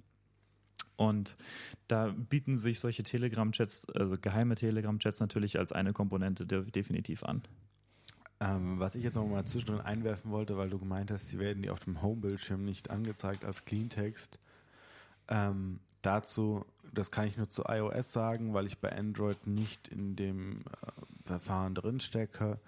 [0.94, 1.34] Und
[1.88, 7.42] da bieten sich solche Telegram-Chats, also geheime Telegram-Chats natürlich als eine Komponente de definitiv an.
[8.42, 11.62] Ähm, was ich jetzt noch mal zwischendrin einwerfen wollte, weil du gemeint hast, sie werden
[11.62, 14.40] die auf dem Home-Bildschirm nicht angezeigt als Cleantext.
[15.28, 20.16] Ähm, dazu, das kann ich nur zu iOS sagen, weil ich bei Android nicht in
[20.16, 22.58] dem äh, Verfahren drin stecke.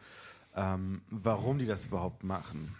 [0.55, 2.77] Ähm, warum die das überhaupt machen?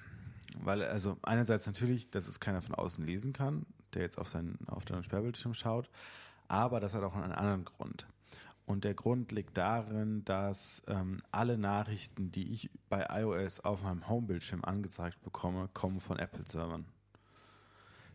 [0.63, 4.57] Weil, also einerseits natürlich, dass es keiner von außen lesen kann, der jetzt auf seinen,
[4.69, 5.91] auf deinen Sperrbildschirm schaut,
[6.47, 8.07] aber das hat auch einen anderen Grund.
[8.67, 14.09] Und der Grund liegt darin, dass ähm, alle Nachrichten, die ich bei iOS auf meinem
[14.09, 16.87] Homebildschirm angezeigt bekomme, kommen von Apple-Servern.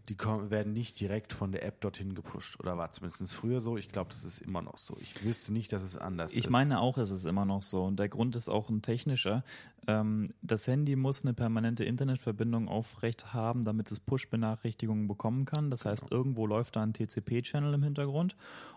[0.10, 2.60] Die kommen, werden nicht direkt von der App dorthin gepusht.
[2.60, 3.78] Oder war zumindest früher so.
[3.78, 4.98] Ich glaube, das ist immer noch so.
[5.00, 6.38] Ich wüsste nicht, dass es anders ist.
[6.38, 7.84] Ich meine auch, es ist immer noch so.
[7.84, 9.44] Und der Grund ist auch ein technischer.
[9.88, 15.70] Ähm, das Handy muss eine permanente Internetverbindung aufrecht haben, damit es Push-Benachrichtigungen bekommen kann.
[15.70, 18.36] Das heißt, irgendwo läuft da ein TCP-Channel im Hintergrund.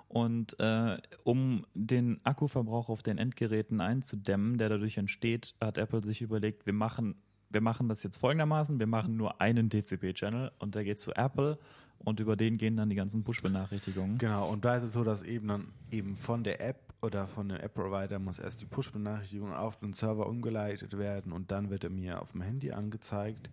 [0.08, 6.20] Und äh, um den Akkuverbrauch auf den Endgeräten einzudämmen, der dadurch entsteht, hat Apple sich
[6.20, 7.14] überlegt, wir machen
[7.52, 11.58] wir machen das jetzt folgendermaßen, wir machen nur einen TCP-Channel und der geht zu Apple
[11.98, 14.18] und über den gehen dann die ganzen Push-Benachrichtigungen.
[14.18, 17.48] Genau, und da ist es so, dass eben dann eben von der App oder von
[17.48, 21.90] dem App-Provider muss erst die Push-Benachrichtigung auf den Server umgeleitet werden und dann wird er
[21.90, 23.50] mir auf dem Handy angezeigt.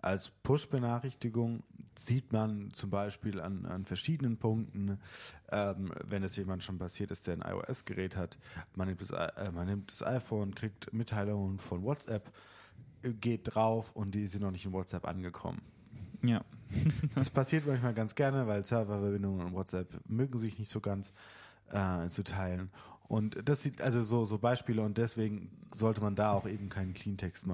[0.00, 1.62] Als Push-Benachrichtigung
[1.96, 4.98] sieht man zum Beispiel an, an verschiedenen Punkten,
[5.50, 8.36] ähm, wenn es jemand schon passiert ist, der ein iOS-Gerät hat,
[8.74, 12.32] man nimmt, das, äh, man nimmt das iPhone, kriegt Mitteilungen von WhatsApp,
[13.02, 15.62] geht drauf und die sind noch nicht in WhatsApp angekommen.
[16.22, 16.44] Ja.
[17.14, 21.12] Das passiert manchmal ganz gerne, weil Serververbindungen und WhatsApp mögen sich nicht so ganz
[21.70, 22.70] äh, zu teilen.
[23.08, 26.94] Und das sieht also so, so Beispiele und deswegen sollte man da auch eben keinen
[26.94, 27.46] Cleantext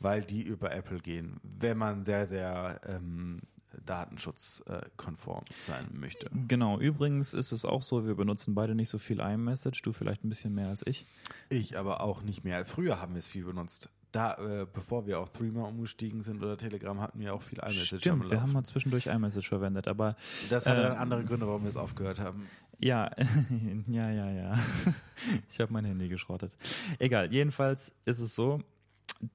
[0.00, 3.40] weil die über Apple gehen, wenn man sehr, sehr ähm,
[3.84, 6.30] datenschutzkonform sein möchte.
[6.48, 10.24] Genau, übrigens ist es auch so, wir benutzen beide nicht so viel iMessage, du vielleicht
[10.24, 11.06] ein bisschen mehr als ich.
[11.48, 12.64] Ich aber auch nicht mehr.
[12.64, 13.90] Früher haben wir es viel benutzt.
[14.16, 18.00] Da, äh, bevor wir auf Threema umgestiegen sind oder Telegram, hatten wir auch viel iMessage.
[18.00, 20.16] Stimmt, wir haben mal zwischendurch iMessage verwendet, aber
[20.48, 22.46] Das hatte äh, dann andere Gründe, warum wir es aufgehört haben.
[22.78, 23.10] ja,
[23.86, 24.58] ja, ja, ja.
[25.50, 26.56] Ich habe mein Handy geschrottet.
[26.98, 28.62] Egal, jedenfalls ist es so,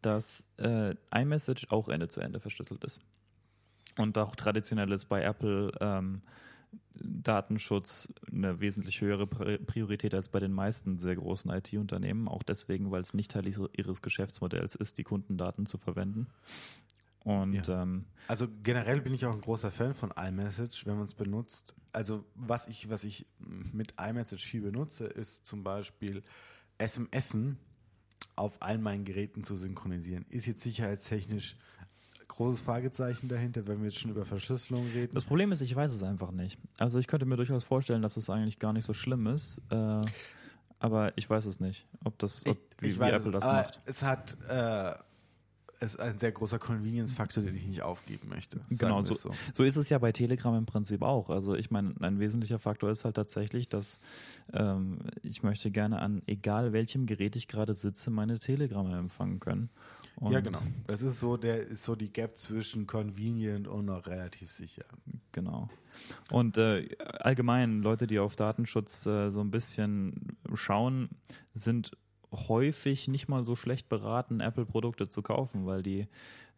[0.01, 3.01] dass äh, iMessage auch Ende zu Ende verschlüsselt ist.
[3.99, 6.23] Und auch traditionell ist bei Apple ähm,
[6.93, 12.27] Datenschutz eine wesentlich höhere Pri- Priorität als bei den meisten sehr großen IT-Unternehmen.
[12.27, 16.27] Auch deswegen, weil es nicht Teil ihres- Geschäftsmodells ist, die Kundendaten zu verwenden.
[17.23, 21.13] Und ähm, Also generell bin ich auch ein großer Fan von iMessage, wenn man es
[21.13, 21.75] benutzt.
[21.91, 26.23] Also was ich, was ich mit iMessage viel benutze, ist zum Beispiel
[26.79, 27.57] SMSen
[28.35, 30.25] auf allen meinen Geräten zu synchronisieren.
[30.29, 31.57] Ist jetzt sicherheitstechnisch
[32.31, 35.13] großes Fragezeichen dahinter, wenn wir jetzt schon über Verschlüsselung reden.
[35.13, 36.57] das Problem ist, ich weiß es einfach nicht.
[36.77, 39.61] Also ich könnte mir durchaus vorstellen, dass es eigentlich gar nicht so schlimm ist.
[39.69, 40.01] Äh,
[40.79, 43.81] aber ich weiß es nicht, ob das, ob, ich, wie, ich wie Apple das macht.
[43.85, 44.93] Es hat äh,
[45.81, 48.61] ist ein sehr großer Convenience-Faktor, den ich nicht aufgeben möchte.
[48.69, 49.31] Genau, so, so.
[49.53, 51.29] so ist es ja bei Telegram im Prinzip auch.
[51.29, 53.99] Also ich meine, ein wesentlicher Faktor ist halt tatsächlich, dass
[54.53, 59.69] ähm, ich möchte gerne an egal welchem Gerät ich gerade sitze, meine Telegramme empfangen können.
[60.15, 60.61] Und Ja, genau.
[60.87, 64.85] Das ist so, der ist so die Gap zwischen convenient und noch relativ sicher.
[65.31, 65.69] Genau.
[66.29, 71.09] Und äh, allgemein, Leute, die auf Datenschutz äh, so ein bisschen schauen,
[71.53, 71.97] sind
[72.31, 76.07] häufig nicht mal so schlecht beraten, Apple-Produkte zu kaufen, weil die,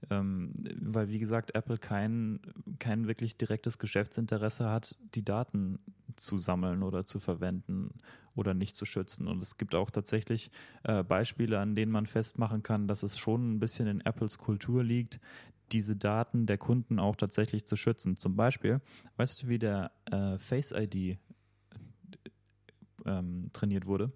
[0.10, 2.40] ähm, weil wie gesagt, Apple kein,
[2.80, 5.80] kein wirklich direktes Geschäftsinteresse hat, die Daten
[6.16, 7.92] zu sammeln oder zu verwenden
[8.36, 9.28] oder nicht zu schützen.
[9.28, 10.52] Und es gibt auch tatsächlich
[10.84, 14.84] äh, Beispiele, an denen man festmachen kann, dass es schon ein bisschen in Apples Kultur
[14.84, 15.20] liegt,
[15.72, 18.16] diese Daten der Kunden auch tatsächlich zu schützen.
[18.16, 18.82] Zum Beispiel,
[19.18, 21.18] weißt du, wie der äh, Face ID
[23.06, 24.12] ähm, trainiert wurde?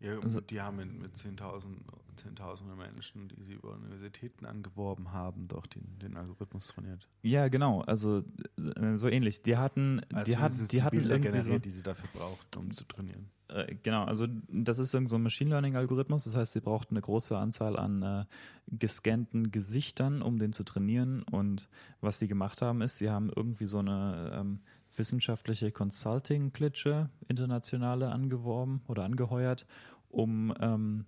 [0.00, 1.76] Ja, Also- die haben mit, mit 10.000
[2.16, 7.08] Zehntausende Menschen, die sie über Universitäten angeworben haben, doch den, den Algorithmus trainiert.
[7.22, 7.82] Ja, genau.
[7.82, 8.22] Also
[8.56, 9.42] äh, so ähnlich.
[9.42, 12.08] Die hatten, Also die, hatten, zumindest die hatten Bilder irgendwie so, generiert, die sie dafür
[12.14, 13.28] brauchten, um zu trainieren.
[13.48, 16.24] Äh, genau, also das ist irgend so ein Machine Learning Algorithmus.
[16.24, 18.24] Das heißt, sie brauchten eine große Anzahl an äh,
[18.68, 21.22] gescannten Gesichtern, um den zu trainieren.
[21.22, 21.68] Und
[22.00, 24.60] was sie gemacht haben, ist, sie haben irgendwie so eine ähm,
[24.96, 29.66] wissenschaftliche Consulting-Klitsche internationale angeworben oder angeheuert,
[30.08, 31.06] um ähm,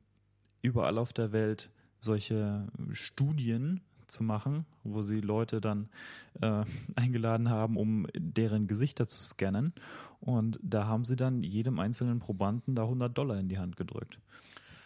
[0.63, 5.89] überall auf der Welt solche Studien zu machen, wo sie Leute dann
[6.41, 6.65] äh,
[6.97, 9.75] eingeladen haben, um deren Gesichter zu scannen.
[10.21, 14.19] Und da haben sie dann jedem einzelnen Probanden da 100 Dollar in die Hand gedrückt.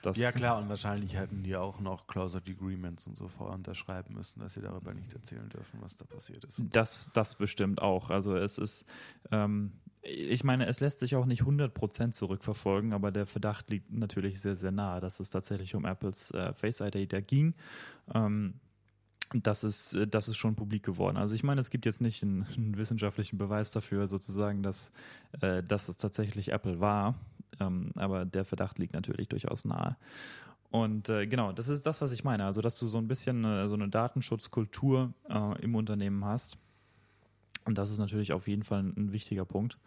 [0.02, 4.14] Das, Ja, klar, und wahrscheinlich hätten die auch noch Closer Agreements und so vorher unterschreiben
[4.14, 6.60] müssen, dass sie darüber nicht erzählen dürfen, was da passiert ist.
[6.70, 8.10] Das, das bestimmt auch.
[8.10, 8.84] Also es ist,
[9.30, 14.40] ähm, ich meine, es lässt sich auch nicht 100% zurückverfolgen, aber der Verdacht liegt natürlich
[14.40, 17.54] sehr, sehr nahe, dass es tatsächlich um Apples äh, Face ID da ging.
[18.12, 18.54] Ähm,
[19.34, 21.16] das ist, das ist schon publik geworden.
[21.16, 24.92] Also ich meine, es gibt jetzt nicht einen, einen wissenschaftlichen Beweis dafür, sozusagen, dass,
[25.40, 27.14] äh, dass es tatsächlich Apple war.
[27.60, 29.96] Ähm, aber der Verdacht liegt natürlich durchaus nahe.
[30.70, 32.46] Und äh, genau, das ist das, was ich meine.
[32.46, 36.56] Also, dass du so ein bisschen äh, so eine Datenschutzkultur äh, im Unternehmen hast.
[37.64, 39.78] Und das ist natürlich auf jeden Fall ein, wichtiger Punkt.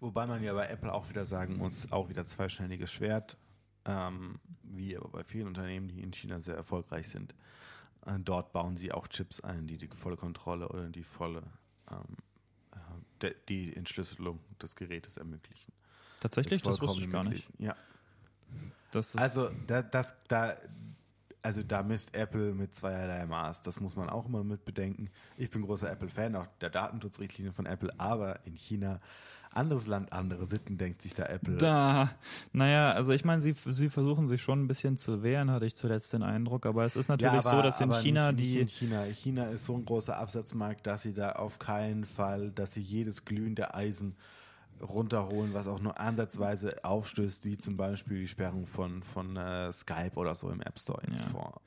[0.00, 3.36] Wobei man ja bei Apple auch wieder sagen muss, auch wieder zweischneidiges Schwert,
[3.84, 7.34] ähm, wie aber bei vielen Unternehmen, die in China sehr erfolgreich sind.
[8.06, 11.42] Äh, dort bauen sie auch Chips ein, die die volle Kontrolle oder die volle
[11.90, 12.16] ähm,
[13.22, 15.72] äh, die Entschlüsselung des Gerätes ermöglichen.
[16.20, 17.48] Tatsächlich, das, wusste ich gar nicht.
[17.58, 17.74] Ja.
[19.16, 20.56] Also da, das, da,
[21.42, 23.62] also da misst Apple mit zweierlei Maß.
[23.62, 25.10] Das muss man auch immer mit bedenken.
[25.36, 29.00] Ich bin großer Apple-Fan, auch der Datenschutzrichtlinien von Apple, aber in China,
[29.52, 31.56] anderes Land, andere Sitten, denkt sich da Apple.
[31.56, 32.10] da,
[32.52, 35.74] naja, also ich meine, sie, sie versuchen sich schon ein bisschen zu wehren, hatte ich
[35.74, 38.62] zuletzt den Eindruck, aber es ist natürlich so, dass in aber China nicht, die.
[38.64, 39.04] Nicht in China.
[39.04, 43.24] China ist so ein großer Absatzmarkt, dass sie da auf keinen Fall, dass sie jedes
[43.24, 44.16] glühende Eisen
[44.82, 50.12] runterholen, was auch nur ansatzweise aufstößt, wie zum Beispiel die Sperrung von, von äh, Skype
[50.16, 51.30] oder so im App Store jetzt Ja.
[51.30, 51.60] vor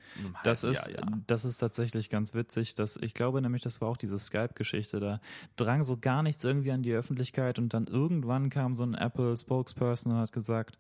[0.44, 1.18] Das ist, Jahr, ja.
[1.28, 2.76] das ist tatsächlich ganz witzig.
[2.76, 5.00] Dass, ich glaube nämlich, das war auch diese Skype-Geschichte.
[5.00, 5.22] Da
[5.56, 10.14] drang so gar nichts irgendwie an die Öffentlichkeit und dann irgendwann kam so ein Apple-Spokesperson
[10.14, 10.78] und hat gesagt,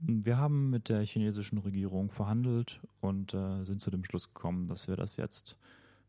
[0.00, 4.88] wir haben mit der chinesischen Regierung verhandelt und äh, sind zu dem Schluss gekommen, dass
[4.88, 5.56] wir das jetzt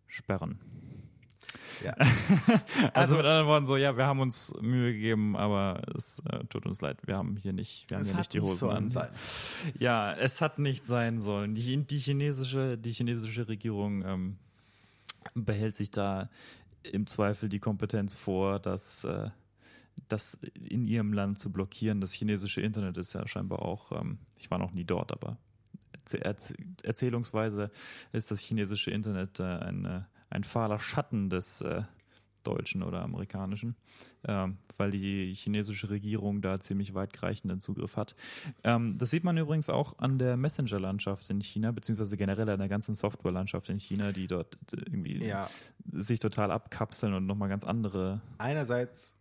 [0.07, 0.59] sperren.
[1.83, 1.95] Ja.
[2.93, 6.65] Also, mit anderen Worten so, ja, wir haben uns Mühe gegeben, aber es äh, tut
[6.65, 8.89] uns leid, wir haben hier nicht, wir haben hier nicht die Hosen an.
[8.89, 9.09] sein.
[9.79, 11.55] Ja, es hat nicht sein sollen.
[11.55, 14.37] Die, die, chinesische, die chinesische Regierung ähm,
[15.33, 16.29] behält sich da
[16.83, 19.29] im Zweifel die Kompetenz vor, dass äh,
[20.09, 22.01] das in ihrem Land zu blockieren.
[22.01, 25.37] Das chinesische Internet ist ja scheinbar auch, ähm, ich war noch nie dort, aber
[26.05, 27.71] erzäh- erzäh- erzählungsweise
[28.11, 30.01] ist das chinesische Internet äh, ein, äh,
[30.33, 31.83] ein fahler Schatten des äh,
[32.43, 33.75] deutschen oder amerikanischen,
[34.27, 38.15] ähm, weil die chinesische Regierung da ziemlich weitreichenden Zugriff hat.
[38.63, 42.67] Ähm, das sieht man übrigens auch an der Messenger-Landschaft in China, beziehungsweise generell an der
[42.67, 45.49] ganzen Software-Landschaft in China, die dort irgendwie Ja,
[45.93, 48.21] sich total abkapseln und nochmal ganz andere.
[48.37, 49.15] einerseits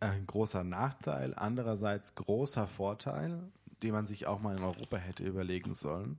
[0.00, 3.42] ein großer Nachteil, andererseits großer Vorteil,
[3.82, 6.18] den man sich auch mal in Europa hätte überlegen sollen.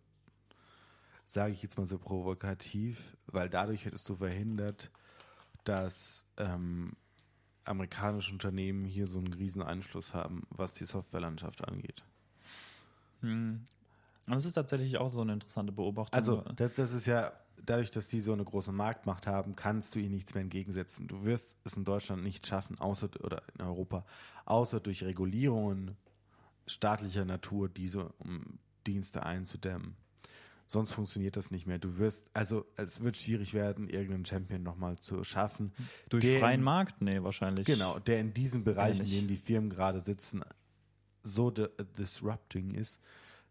[1.26, 4.92] Sage ich jetzt mal so provokativ, weil dadurch hättest du verhindert,
[5.64, 6.94] dass ähm,
[7.66, 12.04] amerikanische Unternehmen hier so einen riesen Einfluss haben, was die Softwarelandschaft angeht.
[14.28, 16.16] Und das ist tatsächlich auch so eine interessante Beobachtung.
[16.16, 17.32] Also das, das ist ja
[17.64, 21.08] dadurch, dass die so eine große Marktmacht haben, kannst du ihnen nichts mehr entgegensetzen.
[21.08, 24.06] Du wirst es in Deutschland nicht schaffen, außer oder in Europa,
[24.46, 25.96] außer durch Regulierungen
[26.68, 29.96] staatlicher Natur, diese um Dienste einzudämmen.
[30.68, 31.78] Sonst funktioniert das nicht mehr.
[31.78, 35.72] Du wirst, also es wird schwierig werden, irgendeinen Champion nochmal zu schaffen.
[36.10, 37.02] Durch der freien in- Markt?
[37.02, 37.68] Nee, wahrscheinlich.
[37.68, 40.42] Genau, der in diesen Bereichen, in denen die Firmen gerade sitzen,
[41.24, 43.00] so di- disrupting ist,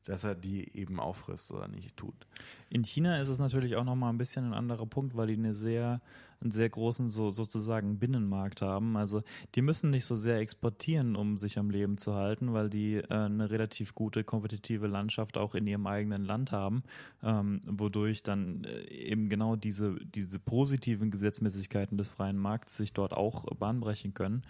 [0.04, 2.26] dass er die eben auffrisst oder nicht tut.
[2.68, 5.54] In China ist es natürlich auch nochmal ein bisschen ein anderer Punkt, weil die eine
[5.54, 6.00] sehr,
[6.44, 8.96] einen sehr großen so, sozusagen Binnenmarkt haben.
[8.96, 9.22] Also
[9.54, 13.08] die müssen nicht so sehr exportieren, um sich am Leben zu halten, weil die äh,
[13.08, 16.84] eine relativ gute kompetitive Landschaft auch in ihrem eigenen Land haben,
[17.22, 23.12] ähm, wodurch dann äh, eben genau diese, diese positiven Gesetzmäßigkeiten des freien Markts sich dort
[23.12, 24.42] auch bahnbrechen können.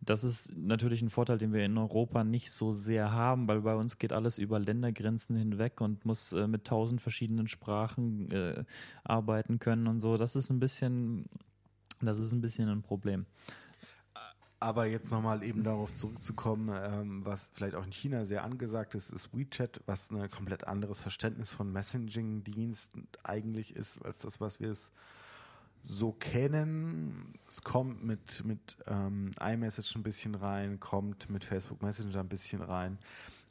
[0.00, 3.74] Das ist natürlich ein Vorteil, den wir in Europa nicht so sehr haben, weil bei
[3.74, 8.64] uns geht alles über Ländergrenzen hinweg und muss äh, mit tausend verschiedenen Sprachen äh,
[9.04, 10.16] arbeiten können und so.
[10.16, 11.26] Das ist ein bisschen,
[12.06, 13.26] das ist ein bisschen ein Problem.
[14.60, 19.10] Aber jetzt nochmal eben darauf zurückzukommen, ähm, was vielleicht auch in China sehr angesagt ist,
[19.12, 22.90] ist WeChat, was ein komplett anderes Verständnis von Messaging-Dienst
[23.22, 24.90] eigentlich ist, als das, was wir es
[25.84, 27.34] so kennen.
[27.46, 32.60] Es kommt mit, mit ähm, iMessage ein bisschen rein, kommt mit Facebook Messenger ein bisschen
[32.60, 32.98] rein.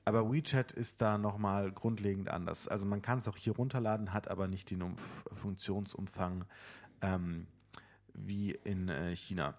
[0.03, 2.67] Aber WeChat ist da nochmal grundlegend anders.
[2.67, 5.01] Also man kann es auch hier runterladen, hat aber nicht den Umf
[5.33, 6.45] Funktionsumfang
[7.01, 7.47] ähm,
[8.17, 9.55] wie in äh, China.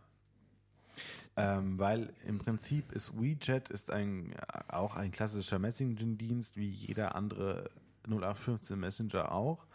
[1.36, 4.34] Ähm, weil im Prinzip ist WeChat ist ein,
[4.66, 7.70] auch ein klassischer Messaging-Dienst, wie jeder andere
[8.08, 9.66] 0815 Messenger auch.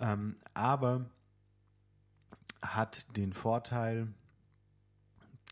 [0.00, 1.06] Ähm, aber
[2.60, 4.08] hat den Vorteil,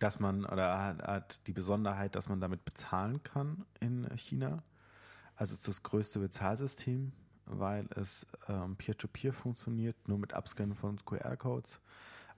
[0.00, 4.62] dass man, oder hat, hat die Besonderheit, dass man damit bezahlen kann in China.
[5.36, 7.12] Also es ist das größte Bezahlsystem,
[7.46, 11.80] weil es ähm, Peer-to-Peer funktioniert, nur mit Abscannen von QR-Codes.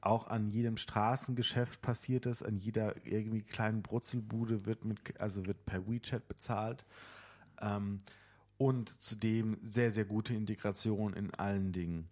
[0.02, 5.64] Auch an jedem Straßengeschäft passiert es, an jeder irgendwie kleinen Brutzelbude wird mit, also wird
[5.64, 6.84] per WeChat bezahlt.
[7.60, 7.98] Ähm,
[8.58, 12.08] und zudem sehr, sehr gute Integration in allen Dingen.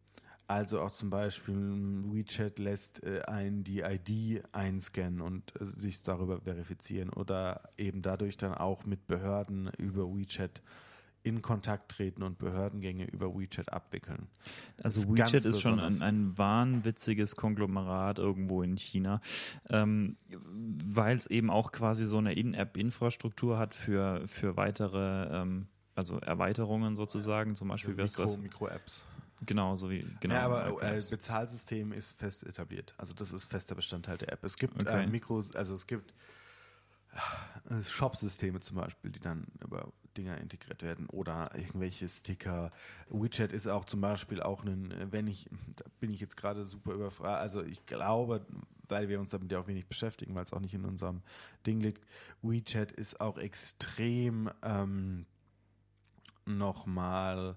[0.47, 6.41] Also auch zum Beispiel WeChat lässt äh, einen die ID einscannen und äh, sich darüber
[6.41, 10.63] verifizieren oder eben dadurch dann auch mit Behörden über WeChat
[11.23, 14.29] in Kontakt treten und Behördengänge über WeChat abwickeln.
[14.83, 19.21] Also ist WeChat ist schon ein, ein wahnwitziges Konglomerat irgendwo in China,
[19.69, 26.19] ähm, weil es eben auch quasi so eine In-App-Infrastruktur hat für, für weitere, ähm, also
[26.21, 29.05] Erweiterungen sozusagen, zum Beispiel es Mikro, Mikro-Apps.
[29.45, 30.35] genau, so wie, genau.
[30.35, 31.03] ja, aber äh.
[31.11, 32.95] Bezahlsystem ist fest etabliert.
[32.97, 34.43] Also das ist fester Bestandteil der App.
[34.45, 35.05] Es gibt Okay.
[35.05, 36.15] äh, Mikros, also es gibt äh,
[37.83, 42.73] Shop-Systeme zum Beispiel, die dann über Dinger integriert werden oder irgendwelche Sticker.
[43.09, 46.93] WeChat ist auch zum Beispiel auch ein, wenn ich, da bin ich jetzt gerade super
[46.93, 48.45] überfragt, also ich glaube,
[48.89, 51.23] weil wir uns damit ja auch wenig beschäftigen, weil es auch nicht in unserem
[51.67, 52.05] Ding liegt,
[52.43, 55.27] WeChat ist auch extrem ähm,
[56.45, 57.57] nochmal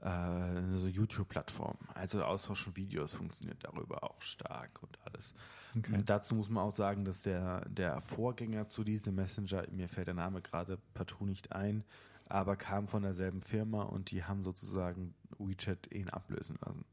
[0.00, 1.76] äh, so YouTube-Plattform.
[1.94, 5.34] Also Austausch von Videos funktioniert darüber auch stark und alles.
[5.76, 5.94] Okay.
[5.94, 10.06] Und dazu muss man auch sagen, dass der, der Vorgänger zu diesem Messenger, mir fällt
[10.06, 11.84] der Name gerade partout nicht ein,
[12.26, 16.84] aber kam von derselben Firma und die haben sozusagen WeChat ihn ablösen lassen.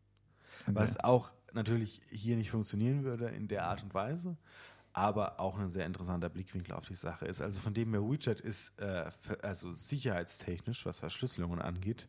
[0.64, 0.76] Okay.
[0.76, 4.38] Was auch natürlich hier nicht funktionieren würde in der Art und Weise,
[4.94, 7.42] aber auch ein sehr interessanter Blickwinkel auf die Sache ist.
[7.42, 9.10] Also von dem her WeChat ist äh,
[9.42, 12.08] also sicherheitstechnisch, was Verschlüsselungen angeht,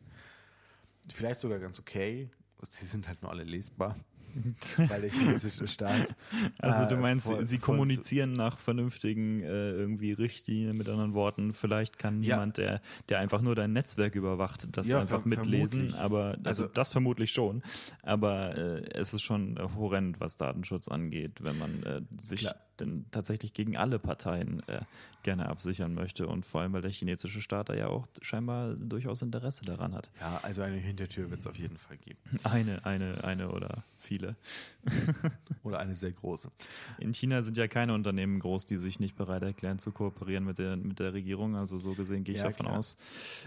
[1.09, 2.29] vielleicht sogar ganz okay.
[2.69, 3.95] Sie sind halt nur alle lesbar,
[4.77, 6.15] weil der chinesische Staat.
[6.59, 11.13] Also du äh, meinst, voll- sie voll- kommunizieren nach vernünftigen äh, irgendwie Richtlinien, mit anderen
[11.13, 11.51] Worten.
[11.51, 12.35] Vielleicht kann Ja.
[12.35, 15.89] jemand, der, der einfach nur dein Netzwerk überwacht, das Ja, einfach mitlesen.
[15.91, 15.99] vermutlich.
[15.99, 17.63] Aber also, Also- das vermutlich schon.
[18.01, 22.55] Aber äh, es ist schon äh, horrend, was Datenschutz angeht, wenn man äh, sich Klar.
[22.79, 24.81] Denn tatsächlich gegen alle Parteien äh,
[25.23, 26.27] gerne absichern möchte.
[26.27, 30.11] Und vor allem, weil der chinesische Staat da ja auch scheinbar durchaus Interesse daran hat.
[30.19, 32.19] Ja, also eine Hintertür wird es auf jeden Fall geben.
[32.43, 34.35] Eine, eine, eine oder viele.
[35.63, 36.51] Oder eine sehr große.
[36.99, 40.57] In China sind ja keine Unternehmen groß, die sich nicht bereit erklären zu kooperieren mit
[40.59, 41.55] der, mit der Regierung.
[41.55, 42.79] Also so gesehen gehe ich Ja, davon klar.
[42.79, 42.97] aus,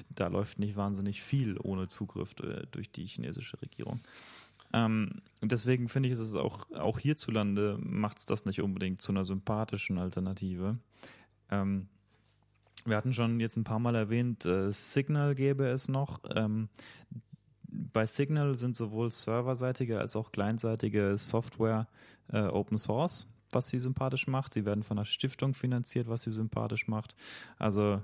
[0.08, 4.00] da läuft nicht wahnsinnig viel ohne Zugriff äh, durch die chinesische Regierung.
[4.76, 9.10] Ähm, deswegen finde ich, ist es auch, auch hierzulande macht es das nicht unbedingt zu
[9.10, 10.78] einer sympathischen Alternative.
[11.50, 11.88] Ähm,
[12.84, 16.20] wir hatten schon jetzt ein paar Mal erwähnt, äh, Signal gäbe es noch.
[16.34, 16.68] Ähm,
[17.68, 21.88] bei Signal sind sowohl serverseitige als auch kleinseitige Software
[22.28, 24.52] äh, Open Source, was sie sympathisch macht.
[24.52, 27.14] Sie werden von einer Stiftung finanziert, was sie sympathisch macht.
[27.58, 28.02] Also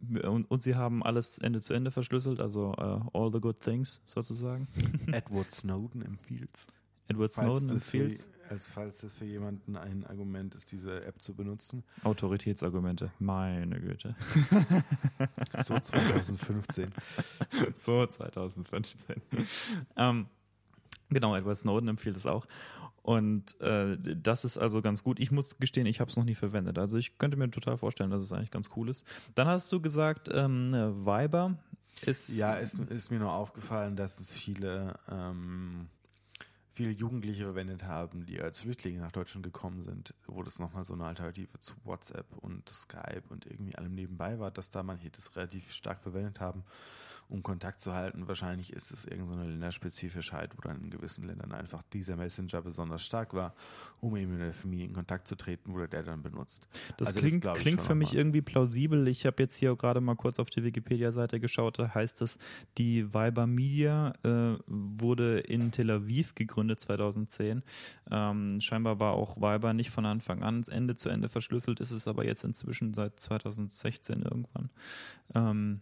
[0.00, 4.00] und, und sie haben alles Ende zu Ende verschlüsselt, also uh, all the good things
[4.04, 4.68] sozusagen.
[5.12, 6.66] Edward Snowden empfiehlt
[7.10, 11.34] Edward Snowden falls empfiehlt als falls das für jemanden ein Argument ist, diese App zu
[11.34, 11.84] benutzen.
[12.02, 13.12] Autoritätsargumente.
[13.20, 14.16] Meine Güte.
[15.62, 16.92] So 2015.
[17.74, 19.16] so 2015.
[19.96, 20.26] ähm,
[21.10, 22.46] genau, Edward Snowden empfiehlt es auch.
[23.02, 25.18] Und äh, das ist also ganz gut.
[25.20, 26.78] Ich muss gestehen, ich habe es noch nie verwendet.
[26.78, 29.06] Also ich könnte mir total vorstellen, dass es eigentlich ganz cool ist.
[29.34, 31.56] Dann hast du gesagt, ähm, Viber
[32.02, 32.36] ist.
[32.36, 35.88] Ja, ist, ist mir nur aufgefallen, dass es viele, ähm,
[36.72, 40.94] viele Jugendliche verwendet haben, die als Flüchtlinge nach Deutschland gekommen sind, wo das nochmal so
[40.94, 45.36] eine Alternative zu WhatsApp und Skype und irgendwie allem nebenbei war, dass da manche das
[45.36, 46.64] relativ stark verwendet haben,
[47.30, 48.26] um Kontakt zu halten.
[48.28, 53.34] Wahrscheinlich ist es irgendeine Länderspezifische,heit wo dann in gewissen Ländern einfach dieser Messenger besonders stark
[53.34, 53.54] war,
[54.00, 56.68] um eben mit der Familie in Kontakt zu treten, wurde der dann benutzt.
[56.96, 59.08] Das Also klingt, ich, klingt für mich irgendwie plausibel.
[59.08, 61.78] Ich habe jetzt hier gerade mal kurz auf die Wikipedia-Seite geschaut.
[61.78, 62.38] Da heißt es,
[62.78, 67.62] die Viber Media äh, wurde in Tel Aviv gegründet 2010.
[68.10, 72.08] Ähm, scheinbar war auch Viber nicht von Anfang an Ende zu Ende verschlüsselt, ist es
[72.08, 74.70] aber jetzt inzwischen seit 2016 irgendwann.
[75.34, 75.80] Ähm,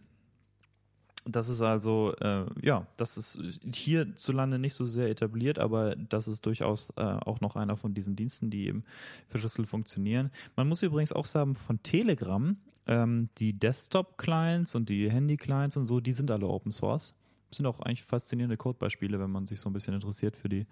[1.25, 3.39] das ist also, äh, ja, das ist
[3.75, 8.15] hierzulande nicht so sehr etabliert, aber das ist durchaus äh, auch noch einer von diesen
[8.15, 8.83] Diensten, die eben
[9.27, 10.31] verschlüsselt funktionieren.
[10.55, 12.57] Man muss übrigens auch sagen, von Telegram,
[12.87, 17.13] ähm, die Desktop-Clients und die Handy-Clients und so, die sind alle Open Source.
[17.51, 20.67] Sind auch eigentlich faszinierende Codebeispiele, wenn man sich so ein bisschen interessiert für die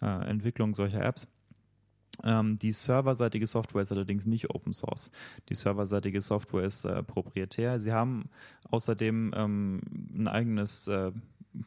[0.00, 1.26] äh, Entwicklung solcher Apps.
[2.24, 5.10] Ähm, die serverseitige Software ist allerdings nicht Open Source.
[5.48, 7.80] Die serverseitige Software ist äh, proprietär.
[7.80, 8.30] Sie haben
[8.70, 9.80] außerdem ähm,
[10.14, 11.12] ein eigenes äh,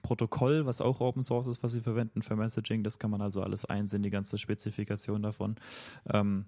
[0.01, 2.84] Protokoll, was auch Open Source ist, was sie verwenden für Messaging.
[2.84, 5.56] Das kann man also alles einsehen, die ganze Spezifikation davon.
[6.10, 6.45] Ähm,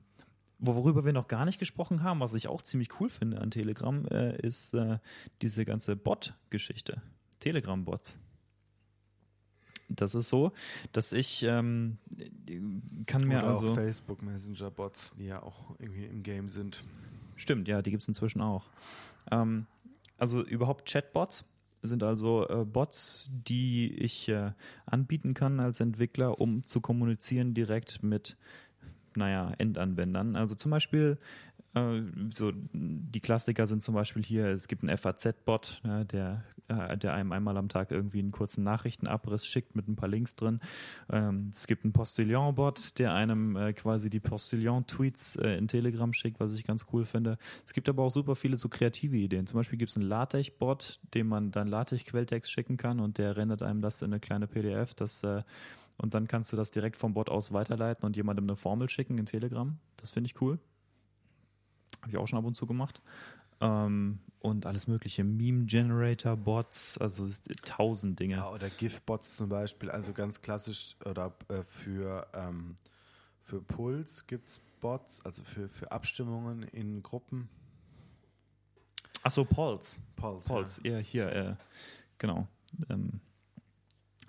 [0.57, 4.05] Worüber wir noch gar nicht gesprochen haben, was ich auch ziemlich cool finde an Telegram,
[4.05, 4.99] äh, ist äh,
[5.41, 7.01] diese ganze Bot-Geschichte.
[7.39, 8.19] Telegram-Bots.
[9.87, 10.51] Das ist so,
[10.93, 11.97] dass ich ähm,
[13.05, 13.71] kann mir Oder also.
[13.71, 16.83] auch Facebook Messenger Bots, die ja auch irgendwie im Game sind.
[17.35, 18.65] Stimmt, ja, die gibt es inzwischen auch.
[19.31, 19.67] Ähm,
[20.17, 21.45] also überhaupt Chatbots
[21.81, 24.51] sind also äh, Bots, die ich äh,
[24.85, 28.37] anbieten kann als Entwickler, um zu kommunizieren direkt mit,
[29.15, 30.35] naja, Endanwendern.
[30.35, 31.17] Also zum Beispiel,
[32.29, 37.13] so die Klassiker sind zum Beispiel hier, es gibt einen FAZ-Bot, ja, der, äh, der
[37.13, 40.61] einem einmal am Tag irgendwie einen kurzen Nachrichtenabriss schickt mit ein paar Links drin.
[41.09, 46.39] Ähm, es gibt einen Postillon-Bot, der einem äh, quasi die Postillon-Tweets äh, in Telegram schickt,
[46.39, 47.37] was ich ganz cool finde.
[47.65, 49.45] Es gibt aber auch super viele so kreative Ideen.
[49.45, 53.63] Zum Beispiel gibt es einen LaTeX-Bot, dem man dann LaTeX-Quelltext schicken kann und der rendert
[53.63, 55.43] einem das in eine kleine PDF, das äh,
[55.97, 59.17] und dann kannst du das direkt vom Bot aus weiterleiten und jemandem eine Formel schicken
[59.17, 59.77] in Telegram.
[59.97, 60.59] Das finde ich cool.
[62.05, 63.01] Habe ich auch schon ab und zu gemacht.
[63.61, 65.23] Ähm, und alles mögliche.
[65.23, 67.27] Meme-Generator-Bots, also
[67.63, 68.35] tausend Dinge.
[68.35, 72.75] Ja, oder GIF-Bots zum Beispiel, also ganz klassisch oder äh, für, ähm,
[73.39, 77.49] für Puls gibt es Bots, also für, für Abstimmungen in Gruppen.
[79.23, 79.99] Achso, Pulse.
[80.15, 80.47] Pulse.
[80.47, 81.55] Pulse, ja, hier, äh,
[82.19, 82.47] genau.
[82.87, 83.19] Ähm,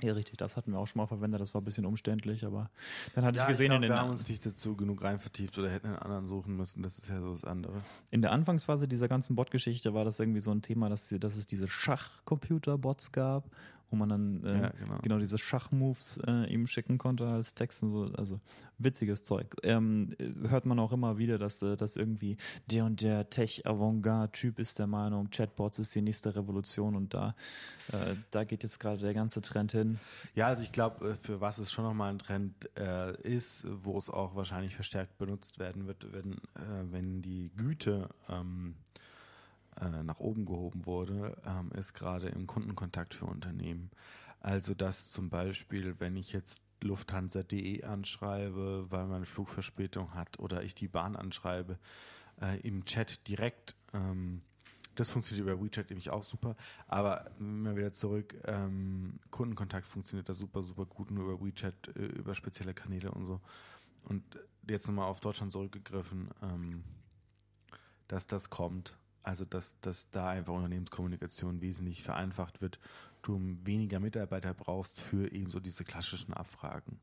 [0.02, 2.70] ja, richtig, das hatten wir auch schon mal verwendet, das war ein bisschen umständlich, aber
[3.14, 5.18] dann hatte Ja, ich gesehen glaub, in, den, wir haben uns nicht dazu genug rein
[5.20, 7.82] vertieft oder hätten einen anderen suchen müssen, das ist ja so das andere.
[8.10, 11.46] in der Anfangsphase dieser ganzen Bot-Geschichte war das irgendwie so ein Thema, dass, dass es
[11.46, 13.44] diese Schachcomputer-Bots gab,
[13.90, 14.98] wo man dann äh, Ja, genau.
[15.02, 18.40] genau diese Schachmoves äh, ihm schicken konnte als Text und so, also
[18.78, 19.54] witziges Zeug.
[19.62, 22.36] Ähm, äh, hört man auch immer wieder, dass, äh, dass irgendwie
[22.70, 27.34] der und der Tech-Avantgarde-Typ ist der Meinung, Chatbots ist die nächste Revolution und da,
[27.92, 29.98] äh, da geht jetzt gerade der ganze Trend hin.
[30.34, 34.10] Ja, also ich glaube, für was es schon nochmal ein Trend äh, ist, wo es
[34.10, 38.74] auch wahrscheinlich verstärkt benutzt werden wird, wenn, äh, wenn die Güte ähm,
[39.80, 43.90] äh, nach oben gehoben wurde, ähm, ist gerade im Kundenkontakt für Unternehmen.
[44.40, 50.74] Also dass zum Beispiel, wenn ich jetzt Lufthansa.de anschreibe, weil man Flugverspätung hat, oder ich
[50.74, 51.78] die Bahn anschreibe,
[52.40, 54.42] äh, im Chat direkt ähm,
[54.96, 56.56] das funktioniert über WeChat nämlich auch super.
[56.88, 62.06] Aber mal wieder zurück, ähm, Kundenkontakt funktioniert da super, super gut, nur über WeChat, äh,
[62.06, 63.40] über spezielle Kanäle und so.
[64.04, 64.22] Und
[64.68, 66.82] jetzt nochmal auf Deutschland zurückgegriffen, ähm,
[68.08, 68.96] dass das kommt.
[69.26, 72.78] Also, dass, dass da einfach Unternehmenskommunikation wesentlich vereinfacht wird,
[73.22, 77.00] du weniger Mitarbeiter brauchst für eben so diese klassischen Abfragen.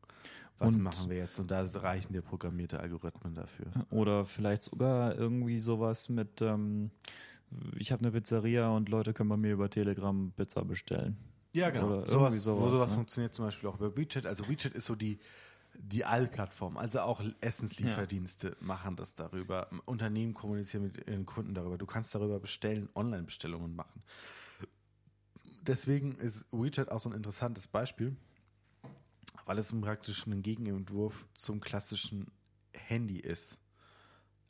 [0.58, 1.38] Was Und- machen wir jetzt?
[1.42, 3.68] Und da reichen dir programmierte Algorithmen dafür.
[3.90, 6.92] Oder vielleicht sogar irgendwie sowas mit, ähm,
[7.78, 11.18] ich habe eine Pizzeria und Leute können bei mir über Telegram Pizza bestellen.
[11.52, 11.88] Ja, genau.
[11.88, 12.96] Oder sowas, sowas, sowas ne?
[12.96, 14.26] funktioniert zum Beispiel auch über WeChat.
[14.26, 15.20] Also WeChat ist so die,
[15.76, 18.56] die All-Plattform, also auch Essenslieferdienste ja.
[18.60, 19.70] machen das darüber.
[19.86, 21.78] Unternehmen kommunizieren mit ihren Kunden darüber.
[21.78, 24.04] Du kannst darüber bestellen, Online-Bestellungen machen.
[25.62, 28.16] Deswegen ist WeChat auch so ein interessantes Beispiel,
[29.46, 32.32] weil es praktisch ein Gegenentwurf zum klassischen
[32.74, 33.60] Handy ist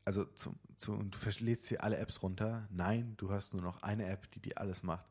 [0.06, 2.68] also zum, zu, du lädst hier alle Apps runter.
[2.72, 5.06] Nein, du hast nur noch eine App, die dir alles macht.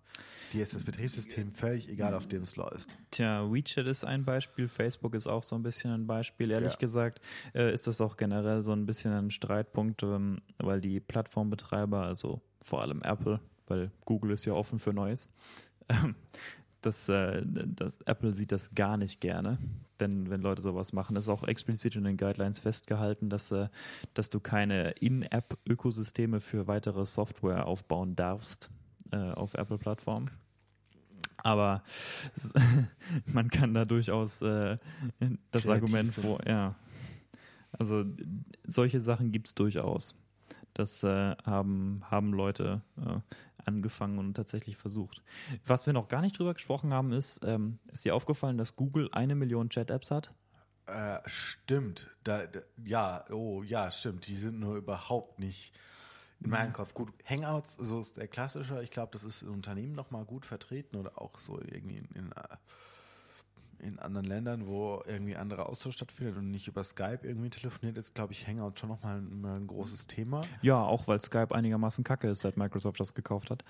[0.52, 2.96] Dir ist das Betriebssystem völlig egal, auf dem es läuft.
[3.10, 6.50] Tja, WeChat ist ein Beispiel, Facebook ist auch so ein bisschen ein Beispiel.
[6.50, 6.78] Ehrlich ja.
[6.78, 7.20] gesagt
[7.54, 12.42] äh, ist das auch generell so ein bisschen ein Streitpunkt, ähm, weil die Plattformbetreiber, also
[12.62, 15.32] vor allem Apple, weil Google ist ja offen für Neues,
[15.88, 16.14] ähm,
[16.82, 19.58] das, äh, das Apple sieht das gar nicht gerne,
[19.98, 21.14] wenn, wenn Leute sowas machen.
[21.14, 23.68] Das ist auch explizit in den Guidelines festgehalten, dass, äh,
[24.14, 28.70] dass du keine In-App-Ökosysteme für weitere Software aufbauen darfst
[29.12, 30.30] äh, auf Apple-Plattformen.
[31.38, 31.82] Aber
[33.26, 34.78] man kann da durchaus äh,
[35.50, 36.76] das Kreativ Argument vor, ja.
[37.72, 38.04] Also
[38.64, 40.14] solche Sachen gibt es durchaus.
[40.74, 43.20] Das äh, haben, haben Leute äh,
[43.64, 45.22] angefangen und tatsächlich versucht.
[45.64, 49.08] Was wir noch gar nicht drüber gesprochen haben, ist, ähm, ist dir aufgefallen, dass Google
[49.12, 50.32] eine Million Chat-Apps hat?
[50.86, 52.10] Äh, stimmt.
[52.24, 54.26] Da, da, ja, oh ja, stimmt.
[54.26, 55.72] Die sind nur überhaupt nicht
[56.40, 56.74] in meinem mhm.
[56.74, 56.94] Kopf.
[56.94, 58.82] Gut, Hangouts, so ist der klassische.
[58.82, 62.26] Ich glaube, das ist in Unternehmen nochmal gut vertreten oder auch so irgendwie in, in
[62.28, 62.56] uh,
[63.82, 68.14] in anderen Ländern, wo irgendwie andere Austausch stattfindet und nicht über Skype irgendwie telefoniert, ist,
[68.14, 70.42] glaube ich, Hangout schon nochmal ein, ein großes Thema.
[70.62, 73.64] Ja, auch weil Skype einigermaßen kacke ist, seit Microsoft das gekauft hat.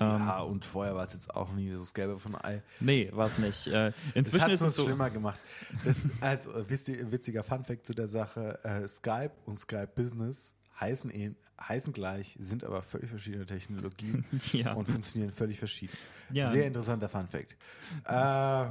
[0.00, 2.62] Ja, ähm, und vorher war es jetzt auch nie das Gelbe von Ei.
[2.80, 3.66] Nee, war es nicht.
[3.68, 4.84] Äh, inzwischen ist es so.
[4.84, 5.38] schlimmer gemacht.
[5.84, 11.92] Das, also, witziger Funfact zu der Sache: äh, Skype und Skype Business heißen, eh, heißen
[11.92, 14.72] gleich, sind aber völlig verschiedene Technologien ja.
[14.74, 15.96] und funktionieren völlig verschieden.
[16.30, 16.50] Ja.
[16.50, 17.56] Sehr interessanter Funfact.
[18.04, 18.66] Äh,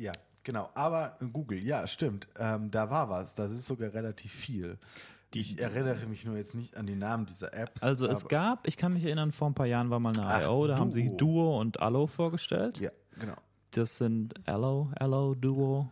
[0.00, 0.70] ja, genau.
[0.74, 2.28] Aber Google, ja, stimmt.
[2.38, 3.34] Ähm, da war was.
[3.34, 4.78] Das ist sogar relativ viel.
[5.34, 7.84] Die, ich erinnere mich nur jetzt nicht an die Namen dieser Apps.
[7.84, 10.66] Also es gab, ich kann mich erinnern, vor ein paar Jahren war mal eine I.O.,
[10.66, 10.80] da Duo.
[10.80, 12.80] haben sie Duo und Allo vorgestellt.
[12.80, 13.36] Ja, genau.
[13.70, 15.88] Das sind Allo, Allo, Duo.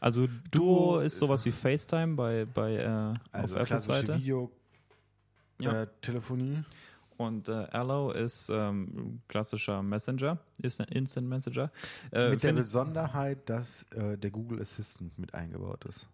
[0.00, 4.16] Also Duo, Duo ist sowas wie FaceTime bei, bei äh, also auf Apple Seite.
[4.16, 4.50] Video
[5.58, 5.82] ja.
[5.82, 6.64] äh, Telefonie.
[7.18, 11.70] Und äh, Allo ist ähm, klassischer Messenger, ist ein Instant Messenger.
[12.12, 16.06] Äh, mit der Besonderheit, dass äh, der Google Assistant mit eingebaut ist.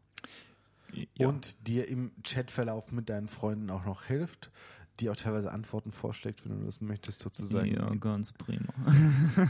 [1.15, 1.29] Ja.
[1.29, 4.51] Und dir im Chatverlauf mit deinen Freunden auch noch hilft,
[4.99, 7.75] die auch teilweise Antworten vorschlägt, wenn du das möchtest, sozusagen.
[7.75, 8.73] Ja, ganz prima.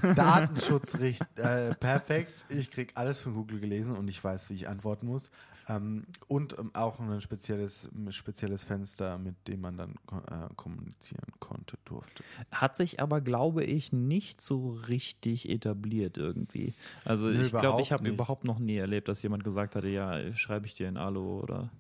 [0.17, 0.95] Datenschutz
[1.37, 2.45] äh, perfekt.
[2.49, 5.31] Ich krieg alles von Google gelesen und ich weiß, wie ich antworten muss.
[5.69, 11.79] Ähm, und ähm, auch ein spezielles, spezielles Fenster, mit dem man dann äh, kommunizieren konnte,
[11.85, 12.23] durfte.
[12.51, 16.75] Hat sich aber, glaube ich, nicht so richtig etabliert irgendwie.
[17.05, 20.35] Also Nö, ich glaube, ich habe überhaupt noch nie erlebt, dass jemand gesagt hatte, ja,
[20.37, 21.71] schreibe ich dir in Alu oder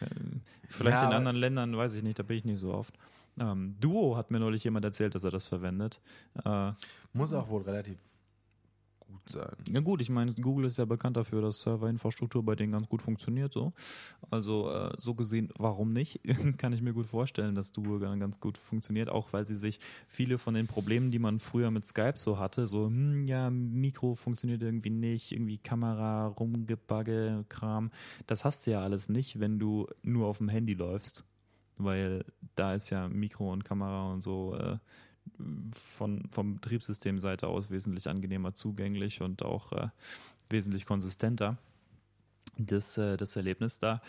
[0.00, 0.06] äh,
[0.68, 2.94] vielleicht ja, in anderen Ländern, weiß ich nicht, da bin ich nicht so oft.
[3.38, 6.00] Ähm, Duo hat mir neulich jemand erzählt, dass er das verwendet.
[6.44, 6.72] Äh,
[7.12, 7.96] Muss auch wohl relativ
[9.14, 9.56] gut sein.
[9.70, 13.02] Ja gut, ich meine, Google ist ja bekannt dafür, dass Serverinfrastruktur bei denen ganz gut
[13.02, 13.52] funktioniert.
[13.52, 13.72] So,
[14.30, 16.20] also äh, so gesehen, warum nicht?
[16.58, 19.80] Kann ich mir gut vorstellen, dass Duo dann ganz gut funktioniert, auch weil sie sich
[20.08, 24.14] viele von den Problemen, die man früher mit Skype so hatte, so hm, ja Mikro
[24.14, 27.90] funktioniert irgendwie nicht, irgendwie Kamera rumgebagge Kram,
[28.26, 31.24] das hast du ja alles nicht, wenn du nur auf dem Handy läufst,
[31.76, 34.78] weil da ist ja Mikro und Kamera und so äh,
[35.96, 39.88] von, vom Betriebssystemseite aus wesentlich angenehmer zugänglich und auch äh,
[40.50, 41.58] wesentlich konsistenter
[42.58, 44.00] das, äh, das Erlebnis da.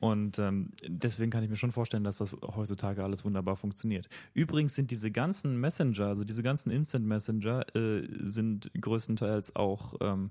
[0.00, 4.08] Und ähm, deswegen kann ich mir schon vorstellen, dass das heutzutage alles wunderbar funktioniert.
[4.34, 10.30] Übrigens sind diese ganzen Messenger, also diese ganzen Instant Messenger, äh, sind größtenteils auch ähm,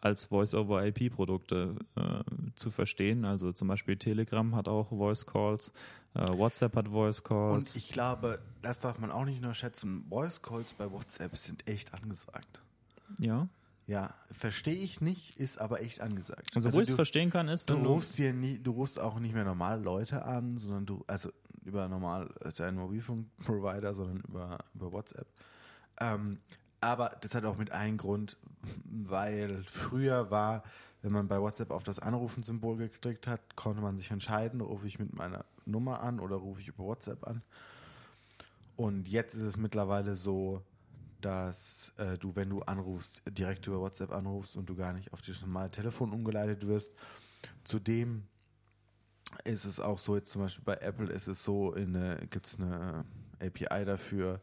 [0.00, 2.02] als Voice-over-IP-Produkte äh,
[2.56, 3.24] zu verstehen.
[3.24, 5.72] Also zum Beispiel Telegram hat auch Voice Calls,
[6.14, 7.54] äh, WhatsApp hat Voice Calls.
[7.54, 10.04] Und ich glaube, das darf man auch nicht nur schätzen.
[10.08, 12.60] Voice Calls bei WhatsApp sind echt angesagt.
[13.18, 13.48] Ja.
[13.86, 16.50] Ja, verstehe ich nicht, ist aber echt angesagt.
[16.54, 19.18] Also, also wo ich es verstehen kann, ist, du rufst dir nie, du rufst auch
[19.18, 21.30] nicht mehr normale Leute an, sondern du, also
[21.64, 25.26] über normal äh, deinen Mobilfunkprovider, sondern über, über WhatsApp.
[26.00, 26.38] Ähm,
[26.82, 28.36] aber das hat auch mit einem Grund,
[28.84, 30.64] weil früher war,
[31.00, 34.98] wenn man bei WhatsApp auf das Anrufen-Symbol geklickt hat, konnte man sich entscheiden, rufe ich
[34.98, 37.42] mit meiner Nummer an oder rufe ich über WhatsApp an.
[38.76, 40.62] Und jetzt ist es mittlerweile so,
[41.20, 45.22] dass äh, du, wenn du anrufst, direkt über WhatsApp anrufst und du gar nicht auf
[45.22, 46.92] das normale Telefon umgeleitet wirst.
[47.62, 48.24] Zudem
[49.44, 51.76] ist es auch so, jetzt zum Beispiel bei Apple ist es so,
[52.28, 53.04] gibt es eine
[53.40, 54.40] API dafür,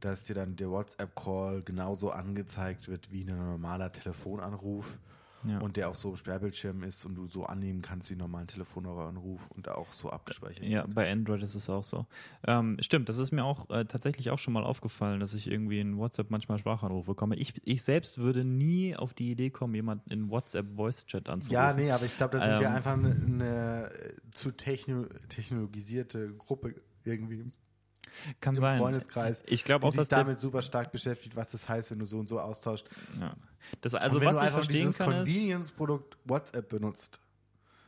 [0.00, 4.98] dass dir dann der WhatsApp-Call genauso angezeigt wird wie ein normaler Telefonanruf.
[5.44, 5.60] Ja.
[5.60, 9.48] und der auch so Sperrbildschirm ist und du so annehmen kannst wie einen normalen Telefonhöreranruf
[9.52, 10.64] und auch so abgespeichert.
[10.64, 12.06] Ja, bei Android ist es auch so.
[12.44, 15.78] Ähm, stimmt, das ist mir auch äh, tatsächlich auch schon mal aufgefallen, dass ich irgendwie
[15.78, 17.36] in WhatsApp manchmal Sprachanrufe bekomme.
[17.36, 21.54] Ich, ich selbst würde nie auf die Idee kommen, jemand in WhatsApp Voice Chat anzurufen.
[21.54, 25.04] Ja, nee, aber ich glaube, das sind wir Ähm, einfach eine, eine äh, zu techno
[25.28, 26.74] technologisierte Gruppe
[27.04, 27.44] irgendwie
[28.40, 28.78] Kann im sein.
[28.78, 32.04] Freundeskreis, Ich glaube auch, sich dass damit super stark beschäftigt, was das heißt, wenn du
[32.04, 32.86] so und so austauscht.
[33.20, 33.34] ja.
[33.80, 37.20] das, also und wenn was du ich einfach verstehen dieses kann Convenience-Produkt WhatsApp benutzt,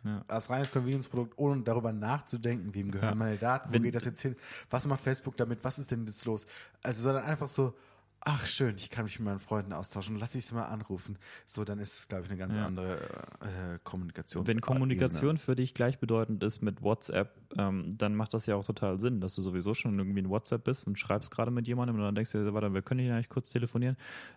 [0.05, 0.23] Ja.
[0.29, 3.15] als reines Convenience-Produkt, ohne darüber nachzudenken, wem gehören Ja.
[3.15, 4.35] meine Daten, wo Wenn- geht das jetzt hin,
[4.71, 6.47] was macht Facebook damit, was ist denn jetzt los?
[6.83, 7.75] Also, sondern einfach so,
[8.23, 11.17] ach schön, ich kann mich mit meinen Freunden austauschen, lass ich sie mal anrufen.
[11.47, 12.67] So, dann ist es, glaube ich, eine ganz Ja.
[12.67, 12.97] andere
[13.41, 14.47] äh, Kommunikation.
[14.47, 18.99] wenn Kommunikation für dich gleichbedeutend ist mit WhatsApp, ähm, dann macht das ja auch total
[18.99, 22.03] Sinn, dass du sowieso schon irgendwie in WhatsApp bist und schreibst gerade mit jemandem und
[22.03, 23.97] dann denkst du dir, warte, wir können hier eigentlich kurz telefonieren.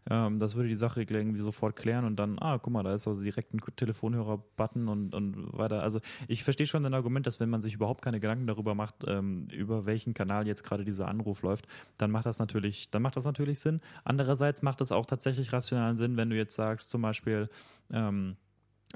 [0.09, 3.07] Ähm, das würde die Sache irgendwie sofort klären und dann, ah, guck mal, da ist
[3.07, 5.83] also direkt ein Telefonhörer-Button und, und weiter.
[5.83, 8.95] Also ich verstehe schon dein Argument, dass wenn man sich überhaupt keine Gedanken darüber macht,
[9.07, 11.67] ähm, über welchen Kanal jetzt gerade dieser Anruf läuft,
[11.97, 13.72] dann macht das natürlich, dann macht das natürlich Sinn.
[14.03, 17.49] Andererseits macht es auch tatsächlich rationalen Sinn, wenn du jetzt sagst, zum Beispiel,
[17.91, 18.35] ähm,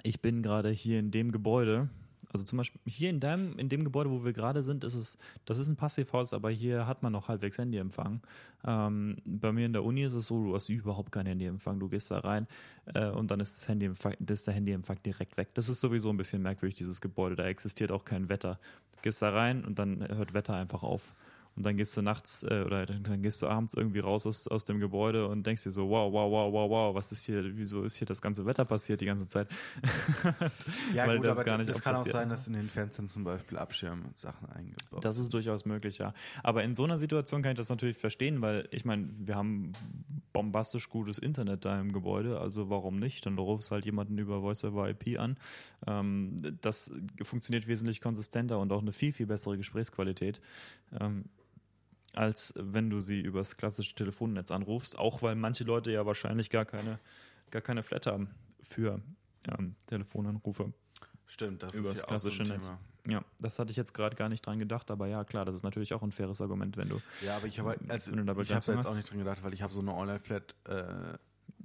[0.04, 1.90] ich bin gerade hier in dem Gebäude.
[2.30, 5.18] Also zum Beispiel hier in deinem, in dem Gebäude, wo wir gerade sind, ist es,
[5.46, 8.22] das ist ein Passivhaus, aber hier hat man noch halbwegs Handyempfang.
[8.66, 11.80] Ähm, bei mir in der Uni ist es so, du hast überhaupt keinen Handyempfang.
[11.80, 12.48] Du gehst da rein
[12.94, 15.50] äh, und dann ist, das Handyempfang, ist der Handyempfang direkt weg.
[15.54, 17.36] Das ist sowieso ein bisschen merkwürdig, dieses Gebäude.
[17.36, 18.60] Da existiert auch kein Wetter.
[18.96, 21.14] Du gehst da rein und dann hört Wetter einfach auf.
[21.58, 24.48] Und dann gehst du nachts äh, oder dann, dann gehst du abends irgendwie raus aus,
[24.48, 27.44] aus dem Gebäude und denkst dir so, wow, wow, wow, wow, wow, was ist hier,
[27.58, 29.48] wieso ist hier das ganze Wetter passiert die ganze Zeit?
[30.94, 33.08] Ja, Weil gut, das aber gar nicht das kann auch sein, dass in den Fenstern
[33.08, 36.14] zum Beispiel Abschirmsachen eingebaut Das ist durchaus möglich, ja.
[36.44, 39.74] Aber in so einer Situation kann ich das natürlich verstehen, weil ich meine, wir haben
[40.34, 43.26] bombastisch gutes Internet da im Gebäude, also warum nicht?
[43.26, 45.38] Dann rufst halt jemanden über Voice over IP an.
[45.88, 46.92] Ähm, das
[47.24, 50.40] funktioniert wesentlich konsistenter und auch eine viel, viel bessere Gesprächsqualität.
[51.00, 51.26] Ähm,
[52.14, 56.66] als wenn du sie übers klassische Telefonnetz anrufst, auch weil manche Leute ja wahrscheinlich gar
[56.66, 57.00] keine,
[57.52, 58.30] gar keine Flat haben
[58.62, 59.02] für
[59.48, 60.74] ähm, Telefonanrufe.
[61.26, 62.66] Stimmt, das Übers ist ja auch so ein klassische Netz.
[62.68, 62.80] Thema.
[63.08, 65.64] Ja, das hatte ich jetzt gerade gar nicht dran gedacht, aber ja, klar, das ist
[65.64, 67.02] natürlich auch ein faires Argument, wenn du.
[67.26, 68.92] Ja, aber ich habe also, du da ich da Begrenzung jetzt hast.
[68.92, 71.18] auch nicht dran gedacht, weil ich habe so eine Online-Flat, äh,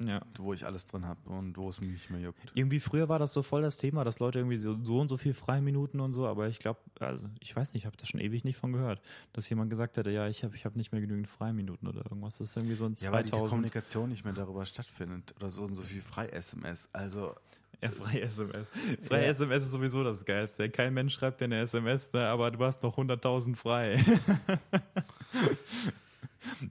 [0.07, 0.21] Ja.
[0.39, 2.39] wo ich alles drin habe und wo es mich nicht mehr juckt.
[2.55, 5.17] Irgendwie früher war das so voll das Thema, dass Leute irgendwie so, so und so
[5.17, 8.21] viel Freiminuten und so, aber ich glaube, also ich weiß nicht, ich habe da schon
[8.21, 9.01] ewig nicht von gehört,
[9.33, 12.39] dass jemand gesagt hätte, ja, ich habe ich hab nicht mehr genügend Freiminuten oder irgendwas.
[12.39, 13.51] Das ist irgendwie so ein Ja, weil die 2000.
[13.51, 16.89] Kommunikation nicht mehr darüber stattfindet oder so und so viel Frei-SMS.
[16.93, 17.35] Also,
[17.81, 18.67] Ja, frei SMS.
[19.03, 19.31] Frei Ja.
[19.31, 20.71] SMS ist sowieso das Geilste.
[20.71, 23.99] Kein Mensch schreibt dir eine SMS, ne, aber du hast noch 100.000 frei.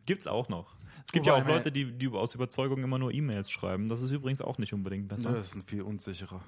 [0.06, 0.76] Gibt's auch noch.
[1.06, 3.88] Es gibt Wobei, ja auch ne- Leute, die, die aus Überzeugung immer nur E-Mails schreiben.
[3.88, 5.32] Das ist übrigens auch nicht unbedingt besser.
[5.32, 6.42] das ist ein viel unsicherer.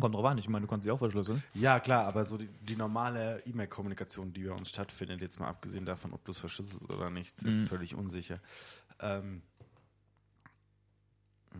[0.00, 1.42] Kommt drauf an, ich meine, du kannst sie auch verschlüsseln.
[1.54, 5.84] Ja, klar, aber so die, die normale E-Mail-Kommunikation, die bei uns stattfindet, jetzt mal abgesehen
[5.84, 7.66] davon, ob du es verschlüsselst oder nicht, ist Mhm.
[7.66, 8.38] völlig unsicher.
[9.00, 9.42] Ähm,
[11.52, 11.58] mh.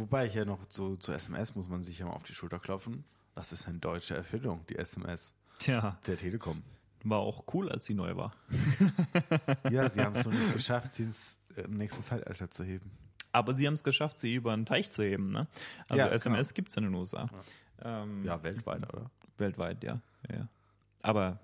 [0.00, 2.58] wobei ich ja noch zu, zu SMS muss man sich ja mal auf die Schulter
[2.58, 3.04] klopfen.
[3.34, 6.62] Das ist eine deutsche Erfindung, die SMS Tja, der Telekom.
[7.04, 8.34] war auch cool, als sie neu war.
[9.70, 11.38] Ja, sie haben es noch nicht geschafft, sie ins
[11.68, 12.90] nächste Zeitalter zu heben.
[13.32, 15.30] Aber sie haben es geschafft, sie über einen Teich zu heben.
[15.32, 15.46] Ne?
[15.88, 17.28] Also Ja, SMS gibt es in den USA.
[17.82, 19.10] Ähm, Ja, weltweit, oder?
[19.36, 20.00] Weltweit, ja.
[20.30, 20.36] ja.
[20.36, 20.48] ja.
[21.02, 21.38] Aber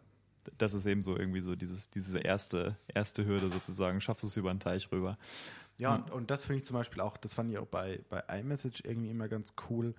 [0.58, 4.00] das ist eben so irgendwie so dieses, diese erste, erste Hürde sozusagen.
[4.00, 5.18] Schaffst du es über einen Teich rüber.
[5.78, 8.20] Ja, und, und das finde ich zum Beispiel auch, das fand ich auch bei, bei
[8.38, 9.94] iMessage irgendwie immer ganz cool,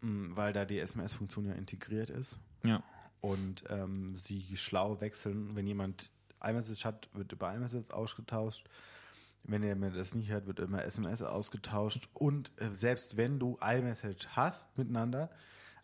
[0.00, 2.38] mh, weil da die SMS-Funktion ja integriert ist.
[2.64, 2.82] Ja.
[3.20, 5.54] und ähm, sie schlau wechseln.
[5.56, 6.10] Wenn jemand
[6.42, 8.68] iMessage hat, wird über iMessage ausgetauscht.
[9.44, 12.08] Wenn er mir das nicht hört, wird immer SMS ausgetauscht.
[12.14, 15.30] Und äh, selbst wenn du iMessage hast miteinander,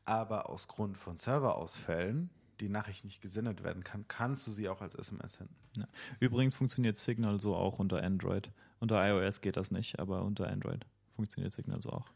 [0.04, 2.30] aber aus Grund von Serverausfällen
[2.60, 5.54] die Nachricht nicht gesendet werden kann, kannst du sie auch als SMS senden.
[5.76, 5.86] ja.
[6.18, 8.50] Übrigens funktioniert Signal so auch unter Android.
[8.80, 12.06] Unter iOS geht das nicht, aber unter Android funktioniert Signal so auch.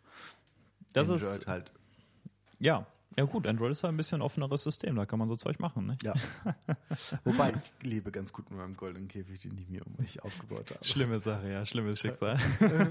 [0.92, 1.72] Das Android ist, halt.
[2.59, 2.86] ja.
[3.16, 5.86] Ja gut, Android ist ja ein bisschen offeneres System, da kann man so Zeug machen,
[5.86, 5.96] ne?
[6.02, 6.14] Ja.
[7.24, 10.70] Wobei ich lebe ganz gut mit meinem goldenen Käfig, den ich mir um mich aufgebaut
[10.70, 10.84] habe.
[10.84, 12.38] Schlimme Sache, ja, schlimmes Schicksal.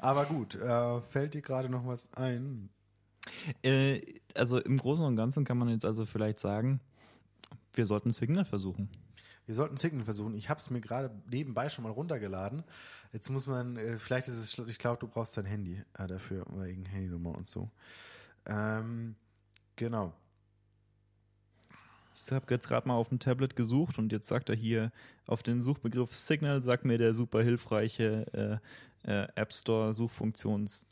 [0.00, 2.70] Aber gut, äh, fällt dir gerade noch was ein?
[3.62, 4.00] äh,
[4.34, 6.80] also im Großen und Ganzen kann man jetzt also vielleicht sagen,
[7.74, 8.88] wir sollten Signal versuchen.
[9.50, 10.36] Wir sollten Signal versuchen.
[10.36, 12.62] Ich habe es mir gerade nebenbei schon mal runtergeladen.
[13.12, 16.46] Jetzt muss man, äh, vielleicht ist es, ich glaube, du brauchst dein Handy äh, dafür,
[16.52, 17.68] wegen Handynummer und so.
[18.46, 19.16] Ähm,
[19.74, 20.14] genau.
[22.14, 24.92] Ich habe jetzt gerade mal auf dem Tablet gesucht und jetzt sagt er hier
[25.26, 28.60] auf den Suchbegriff Signal, sagt mir der super hilfreiche
[29.04, 30.86] äh, äh, App Store Suchfunktions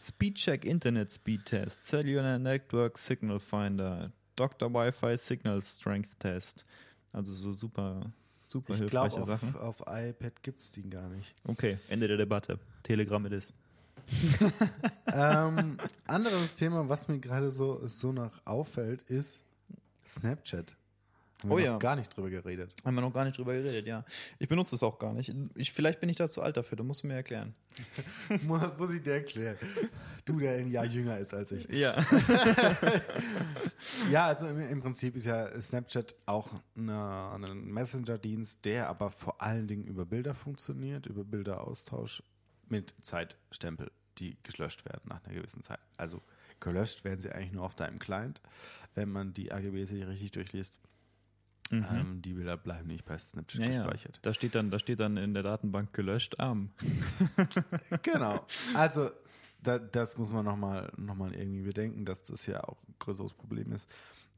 [0.00, 4.72] Speedcheck Internet Speed Test, Cellular Network Signal Finder, Dr.
[4.72, 6.64] Wi-Fi Signal Strength Test.
[7.16, 8.12] Also so super,
[8.44, 9.56] super Ich hilfreiche glaube, Sachen.
[9.56, 11.34] auf, auf iPad gibt es die gar nicht.
[11.44, 12.58] Okay, Ende der Debatte.
[12.82, 13.54] Telegram it is.
[15.12, 19.42] ähm, anderes Thema, was mir gerade so, so noch auffällt, ist
[20.06, 20.76] Snapchat.
[21.42, 21.78] Haben wir Oh noch ja.
[21.78, 22.72] gar nicht drüber geredet.
[22.84, 24.04] Haben wir noch gar nicht drüber geredet, ja.
[24.38, 25.34] Ich benutze das auch gar nicht.
[25.54, 27.54] Ich, vielleicht bin ich da zu alt dafür, da musst du mir erklären.
[28.42, 29.56] Mu- Muss ich dir erklären.
[30.24, 31.68] Du, der ein Jahr jünger ist als ich.
[31.68, 31.94] Ja.
[34.10, 39.40] Ja, also im, im Prinzip ist ja Snapchat auch eine, ein Messenger-Dienst, der aber vor
[39.42, 42.22] allen Dingen über Bilder funktioniert, über Bilderaustausch
[42.68, 45.80] mit Zeitstempel, die gelöscht werden nach einer gewissen Zeit.
[45.96, 46.22] Also
[46.60, 48.40] gelöscht werden sie eigentlich nur auf deinem Client,
[48.94, 50.78] wenn man die AGBs sich richtig durchliest.
[51.72, 53.66] Ähm, die Bilder bleiben nicht bei Snapchat Mhm.
[53.66, 53.82] Ja, ja.
[53.82, 54.18] gespeichert.
[54.22, 56.70] Da steht dann, da steht dann in der Datenbank gelöscht arm.
[58.02, 58.46] Genau.
[58.74, 59.10] Also
[59.62, 63.34] da, das muss man nochmal noch mal irgendwie bedenken, dass das ja auch ein größeres
[63.34, 63.90] Problem ist,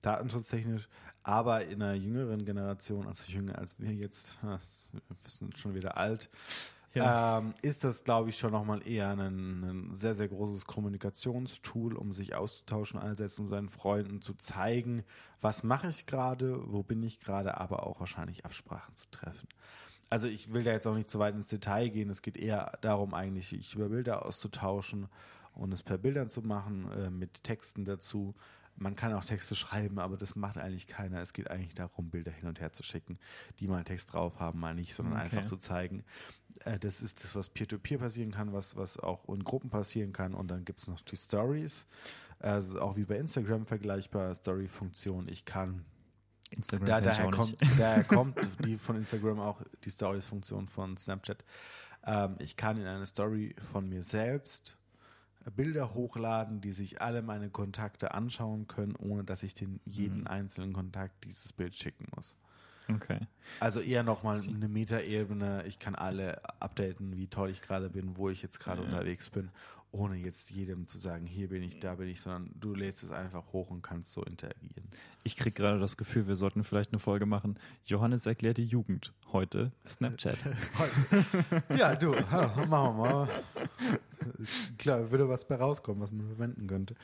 [0.02, 0.88] datenschutztechnisch.
[1.22, 4.58] Aber in einer jüngeren Generation, also jünger als wir jetzt, wir
[5.26, 6.30] sind schon wieder alt,
[6.94, 7.38] Ja.
[7.38, 12.12] ähm, ist das, glaube ich, schon nochmal eher ein, ein sehr, sehr großes Kommunikationstool, um
[12.12, 15.04] sich auszutauschen, einerseits um seinen Freunden zu zeigen,
[15.40, 19.48] was mache ich gerade, wo bin ich gerade, aber auch wahrscheinlich Absprachen zu treffen.
[20.10, 22.08] Also ich will da jetzt auch nicht zu weit ins Detail gehen.
[22.08, 25.08] Es geht eher darum, eigentlich sich über Bilder auszutauschen
[25.54, 28.34] und es per Bildern zu machen, äh, mit Texten dazu.
[28.78, 31.20] Man kann auch Texte schreiben, aber das macht eigentlich keiner.
[31.20, 33.18] Es geht eigentlich darum, Bilder hin und her zu schicken,
[33.58, 35.24] die mal einen Text drauf haben, mal nicht, sondern Okay.
[35.24, 36.04] einfach zu zeigen.
[36.64, 40.34] Äh, das ist das, was Peer-to-Peer passieren kann, was, was auch in Gruppen passieren kann.
[40.34, 41.86] Und dann gibt es noch die Stories.
[42.38, 45.28] Also auch wie bei Instagram vergleichbar, Story-Funktion.
[45.28, 45.84] Ich kann
[46.50, 47.78] Instagram da, daher, kommt, nicht.
[47.80, 51.44] daher kommt die von Instagram auch die Stories-Funktion von Snapchat.
[52.06, 54.77] Ähm, ich kann in eine Story von mir selbst
[55.54, 60.26] Bilder hochladen, die sich alle meine Kontakte anschauen können, ohne dass ich den jeden Mhm.
[60.26, 62.36] einzelnen Kontakt dieses Bild schicken muss.
[62.90, 63.20] Okay.
[63.60, 65.64] Also eher nochmal eine Metaebene.
[65.66, 68.86] Ich kann alle updaten, wie toll ich gerade bin, wo ich jetzt gerade Ja.
[68.88, 69.50] unterwegs bin,
[69.90, 73.10] ohne jetzt jedem zu sagen, hier bin ich, da bin ich, sondern du lädst es
[73.10, 74.84] einfach hoch und kannst so interagieren.
[75.24, 77.58] Ich krieg gerade das Gefühl, wir sollten vielleicht eine Folge machen.
[77.84, 79.12] Johannes erklärt die Jugend.
[79.32, 80.38] Heute Snapchat.
[81.76, 83.28] Ja, du, machen wir mal.
[84.78, 86.94] Klar, würde was bei rauskommen, was man verwenden könnte.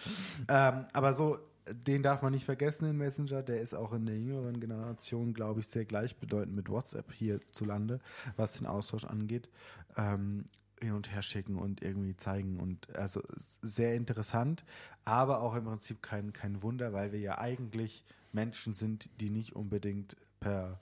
[0.48, 3.42] Ähm, aber so, den darf man nicht vergessen, den Messenger.
[3.42, 8.00] Der ist auch in der jüngeren Generation, glaube ich, sehr gleichbedeutend mit WhatsApp hierzulande,
[8.36, 9.48] was den Austausch angeht.
[9.96, 10.46] Ähm,
[10.80, 13.22] hin und her schicken und irgendwie zeigen und also
[13.62, 14.64] sehr interessant,
[15.04, 19.54] aber auch im Prinzip kein, kein Wunder, weil wir ja eigentlich Menschen sind, die nicht
[19.54, 20.80] unbedingt per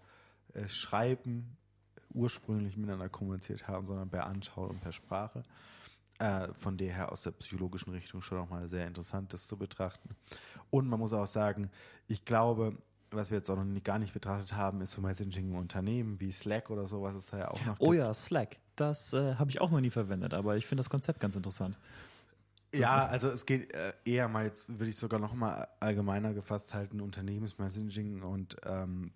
[0.55, 1.57] äh, Schreiben
[2.15, 5.43] ursprünglich miteinander kommuniziert haben, sondern per Anschauen und per Sprache.
[6.19, 10.11] Äh, von daher aus der psychologischen Richtung schon nochmal sehr interessant, das zu betrachten.
[10.71, 11.71] Und man muss auch sagen,
[12.07, 12.77] ich glaube,
[13.15, 16.19] was wir jetzt auch noch nicht, gar nicht betrachtet haben, ist so Messaging im Unternehmen
[16.21, 17.99] wie Slack oder so, was es da ja auch noch Oh gibt.
[18.03, 18.59] ja, Slack.
[18.77, 21.79] Das äh, habe ich auch noch nie verwendet, aber ich finde das Konzept ganz interessant.
[22.75, 26.73] Ja, also es geht äh, eher mal, jetzt würde ich sogar noch mal allgemeiner gefasst
[26.73, 29.13] halten, Unternehmensmessaging und ähm,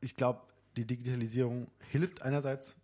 [0.00, 0.42] ich glaube,
[0.76, 2.76] die Digitalisierung hilft einerseits,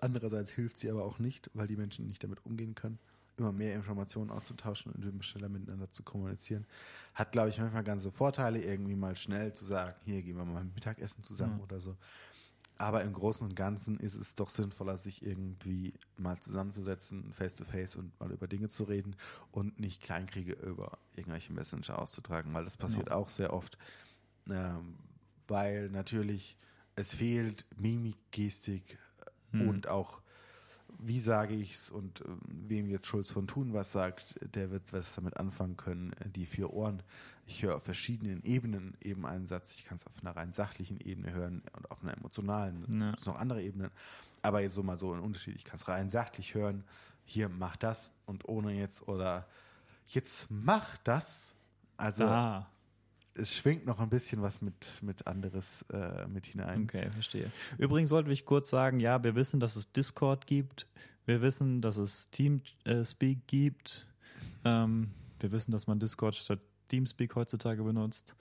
[0.00, 2.98] andererseits hilft sie aber auch nicht, weil die Menschen nicht damit umgehen können,
[3.38, 6.66] immer mehr Informationen auszutauschen und immer schneller miteinander zu kommunizieren.
[7.14, 10.64] Hat, glaube ich, manchmal ganze Vorteile, irgendwie mal schnell zu sagen, hier gehen wir mal
[10.64, 11.64] Mittagessen zusammen Ja.
[11.64, 11.96] oder so.
[12.80, 17.64] Aber im Großen und Ganzen ist es doch sinnvoller, sich irgendwie mal zusammenzusetzen, face to
[17.64, 19.16] face und mal über Dinge zu reden
[19.50, 23.16] und nicht Kleinkriege über irgendwelche Messenger auszutragen, weil das passiert Ja.
[23.16, 23.78] auch sehr oft.
[24.48, 24.94] Ähm,
[25.48, 26.56] weil natürlich
[26.94, 28.98] es fehlt Mimik, Gestik
[29.52, 29.68] Hm.
[29.68, 30.20] und auch,
[30.98, 35.14] wie sage ich's und ähm, wem jetzt Schulz von Thun was sagt, der wird was
[35.14, 36.12] damit anfangen können.
[36.14, 37.02] Äh, Die vier Ohren.
[37.46, 39.74] Ich höre auf verschiedenen Ebenen eben einen Satz.
[39.76, 43.00] Ich kann es auf einer rein sachlichen Ebene hören und auf einer emotionalen.
[43.00, 43.14] Ja.
[43.14, 43.90] Es noch andere Ebenen.
[44.42, 45.56] Aber jetzt so mal so ein Unterschied.
[45.56, 46.84] Ich kann es rein sachlich hören.
[47.24, 49.46] Hier, mach das und ohne jetzt oder
[50.08, 51.54] jetzt mach das.
[51.96, 52.68] Also ah,
[53.38, 56.84] es schwingt noch ein bisschen was mit, mit anderes äh, mit hinein.
[56.84, 57.50] okay, verstehe.
[57.78, 60.86] Übrigens sollte ich kurz sagen, ja, wir wissen, dass es Discord gibt.
[61.24, 64.06] Wir wissen, dass es Teamspeak gibt.
[64.64, 65.10] Ähm,
[65.40, 68.34] wir wissen, dass man Discord statt Teamspeak heutzutage benutzt.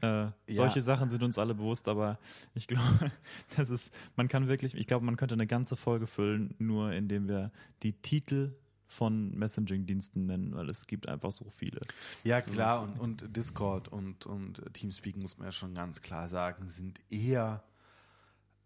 [0.00, 2.18] Äh, Solche Sachen sind uns alle bewusst, aber
[2.54, 3.12] ich glaube,
[3.56, 7.28] das ist, man kann wirklich, ich glaube, man könnte eine ganze Folge füllen, nur indem
[7.28, 8.56] wir die Titel
[8.92, 11.80] von Messaging-Diensten nennen, weil es gibt einfach so viele.
[12.24, 16.28] Ja, Das klar, und, und Discord und, und Teamspeak muss man ja schon ganz klar
[16.28, 17.62] sagen, sind eher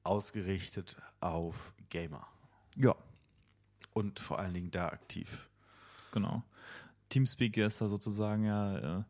[0.03, 2.27] ausgerichtet auf Gamer
[2.77, 2.95] Ja,
[3.93, 5.49] und vor allen Dingen da aktiv.
[6.12, 6.43] genau.
[7.09, 9.05] Teamspeak ist da sozusagen ja, äh,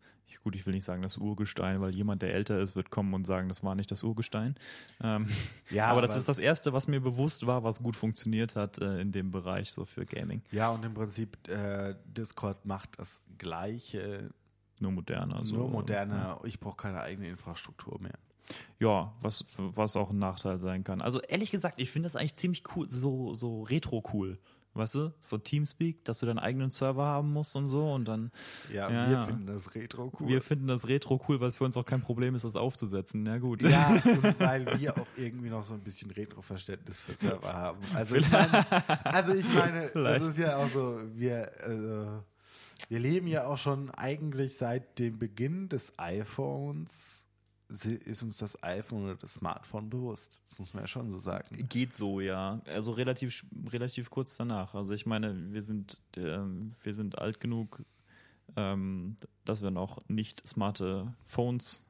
[0.47, 3.27] gut, ich will nicht sagen das Urgestein, weil jemand, der älter ist, wird kommen und
[3.27, 4.55] sagen, das war nicht das Urgestein.
[5.03, 5.27] Ähm,
[5.71, 8.79] ja, aber das aber ist das Erste, was mir bewusst war, was gut funktioniert hat
[8.79, 10.43] äh, in dem Bereich so für Gaming.
[10.53, 14.31] Ja, und im Prinzip äh, Discord macht das Gleiche.
[14.79, 15.45] Nur moderner.
[15.45, 15.57] So.
[15.57, 16.39] Nur moderner.
[16.41, 16.41] Ja.
[16.45, 18.15] Ich brauche keine eigene Infrastruktur mehr.
[18.79, 21.01] Ja, was, was auch ein Nachteil sein kann.
[21.01, 24.39] Also ehrlich gesagt, ich finde das eigentlich ziemlich cool, so, so retro cool
[24.77, 28.31] weißt du, so Teamspeak, dass du deinen eigenen Server haben musst und so und dann.
[28.73, 30.29] Ja, ja wir finden das Retro cool.
[30.29, 33.27] Wir finden das Retro cool, weil es für uns auch kein Problem ist, das aufzusetzen.
[33.27, 33.63] Ja, gut.
[33.63, 37.79] Ja, und weil wir auch irgendwie noch so ein bisschen Retro-Verständnis für Server haben.
[37.95, 38.67] Also ich meine,
[39.05, 42.23] also ich meine, das ist ja auch so, wir, also,
[42.89, 47.26] wir leben ja auch schon eigentlich seit dem Beginn des iPhones
[47.69, 50.39] ist uns das iPhone oder das Smartphone bewusst.
[50.47, 51.67] Das muss man ja schon so sagen.
[51.69, 52.61] Geht so, ja.
[52.67, 54.75] Also relativ, relativ kurz danach.
[54.75, 56.39] Also ich meine, wir sind, äh,
[56.83, 57.83] wir sind alt genug,
[58.57, 61.85] ähm, dass wir noch nicht smarte Phones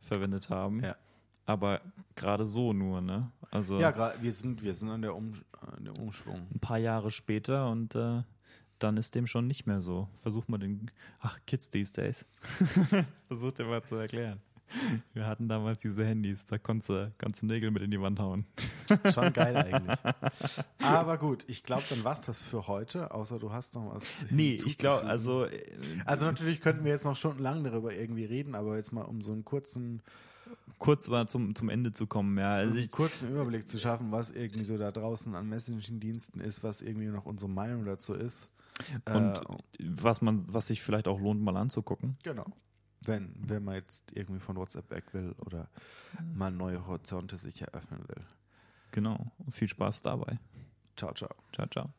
[0.00, 0.82] verwendet haben.
[0.82, 0.96] Ja.
[1.44, 1.80] Aber
[2.14, 3.30] gerade so nur, ne?
[3.50, 6.46] Also ja, wir sind, wir sind an der, um, an der Umschwung.
[6.54, 8.22] Ein paar Jahre später und äh,
[8.78, 10.08] dann ist dem schon nicht mehr so.
[10.22, 10.90] Versuch mal den,
[11.20, 12.26] ach, Kids these days.
[13.28, 14.40] Versuch dir mal zu erklären.
[15.14, 18.46] Wir hatten damals diese Handys, da konntest du ganze Nägel mit in die Wand hauen.
[19.12, 19.98] Schon geil eigentlich.
[20.82, 24.06] Aber gut, ich glaube, dann war es das für heute, außer du hast noch was.
[24.30, 25.46] Nee, ich glaube, also.
[25.46, 25.62] Äh,
[26.04, 29.32] also natürlich könnten wir jetzt noch stundenlang darüber irgendwie reden, aber jetzt mal um so
[29.32, 30.02] einen kurzen.
[30.78, 32.54] Kurz mal zum, zum Ende zu kommen, ja.
[32.54, 36.64] Also um einen kurzen Überblick zu schaffen, was irgendwie so da draußen an Messaging-Diensten ist,
[36.64, 38.48] was irgendwie noch unsere Meinung dazu ist.
[39.06, 39.42] Und äh,
[39.78, 42.16] was man, was sich vielleicht auch lohnt, mal anzugucken.
[42.24, 42.46] Genau
[43.04, 45.68] wenn, wenn man jetzt irgendwie von WhatsApp weg will oder
[46.34, 48.24] mal neue Horizonte sich eröffnen will.
[48.92, 49.32] Genau.
[49.50, 50.38] Viel Spaß dabei.
[50.96, 51.34] Ciao, ciao.
[51.52, 51.90] Ciao, ciao.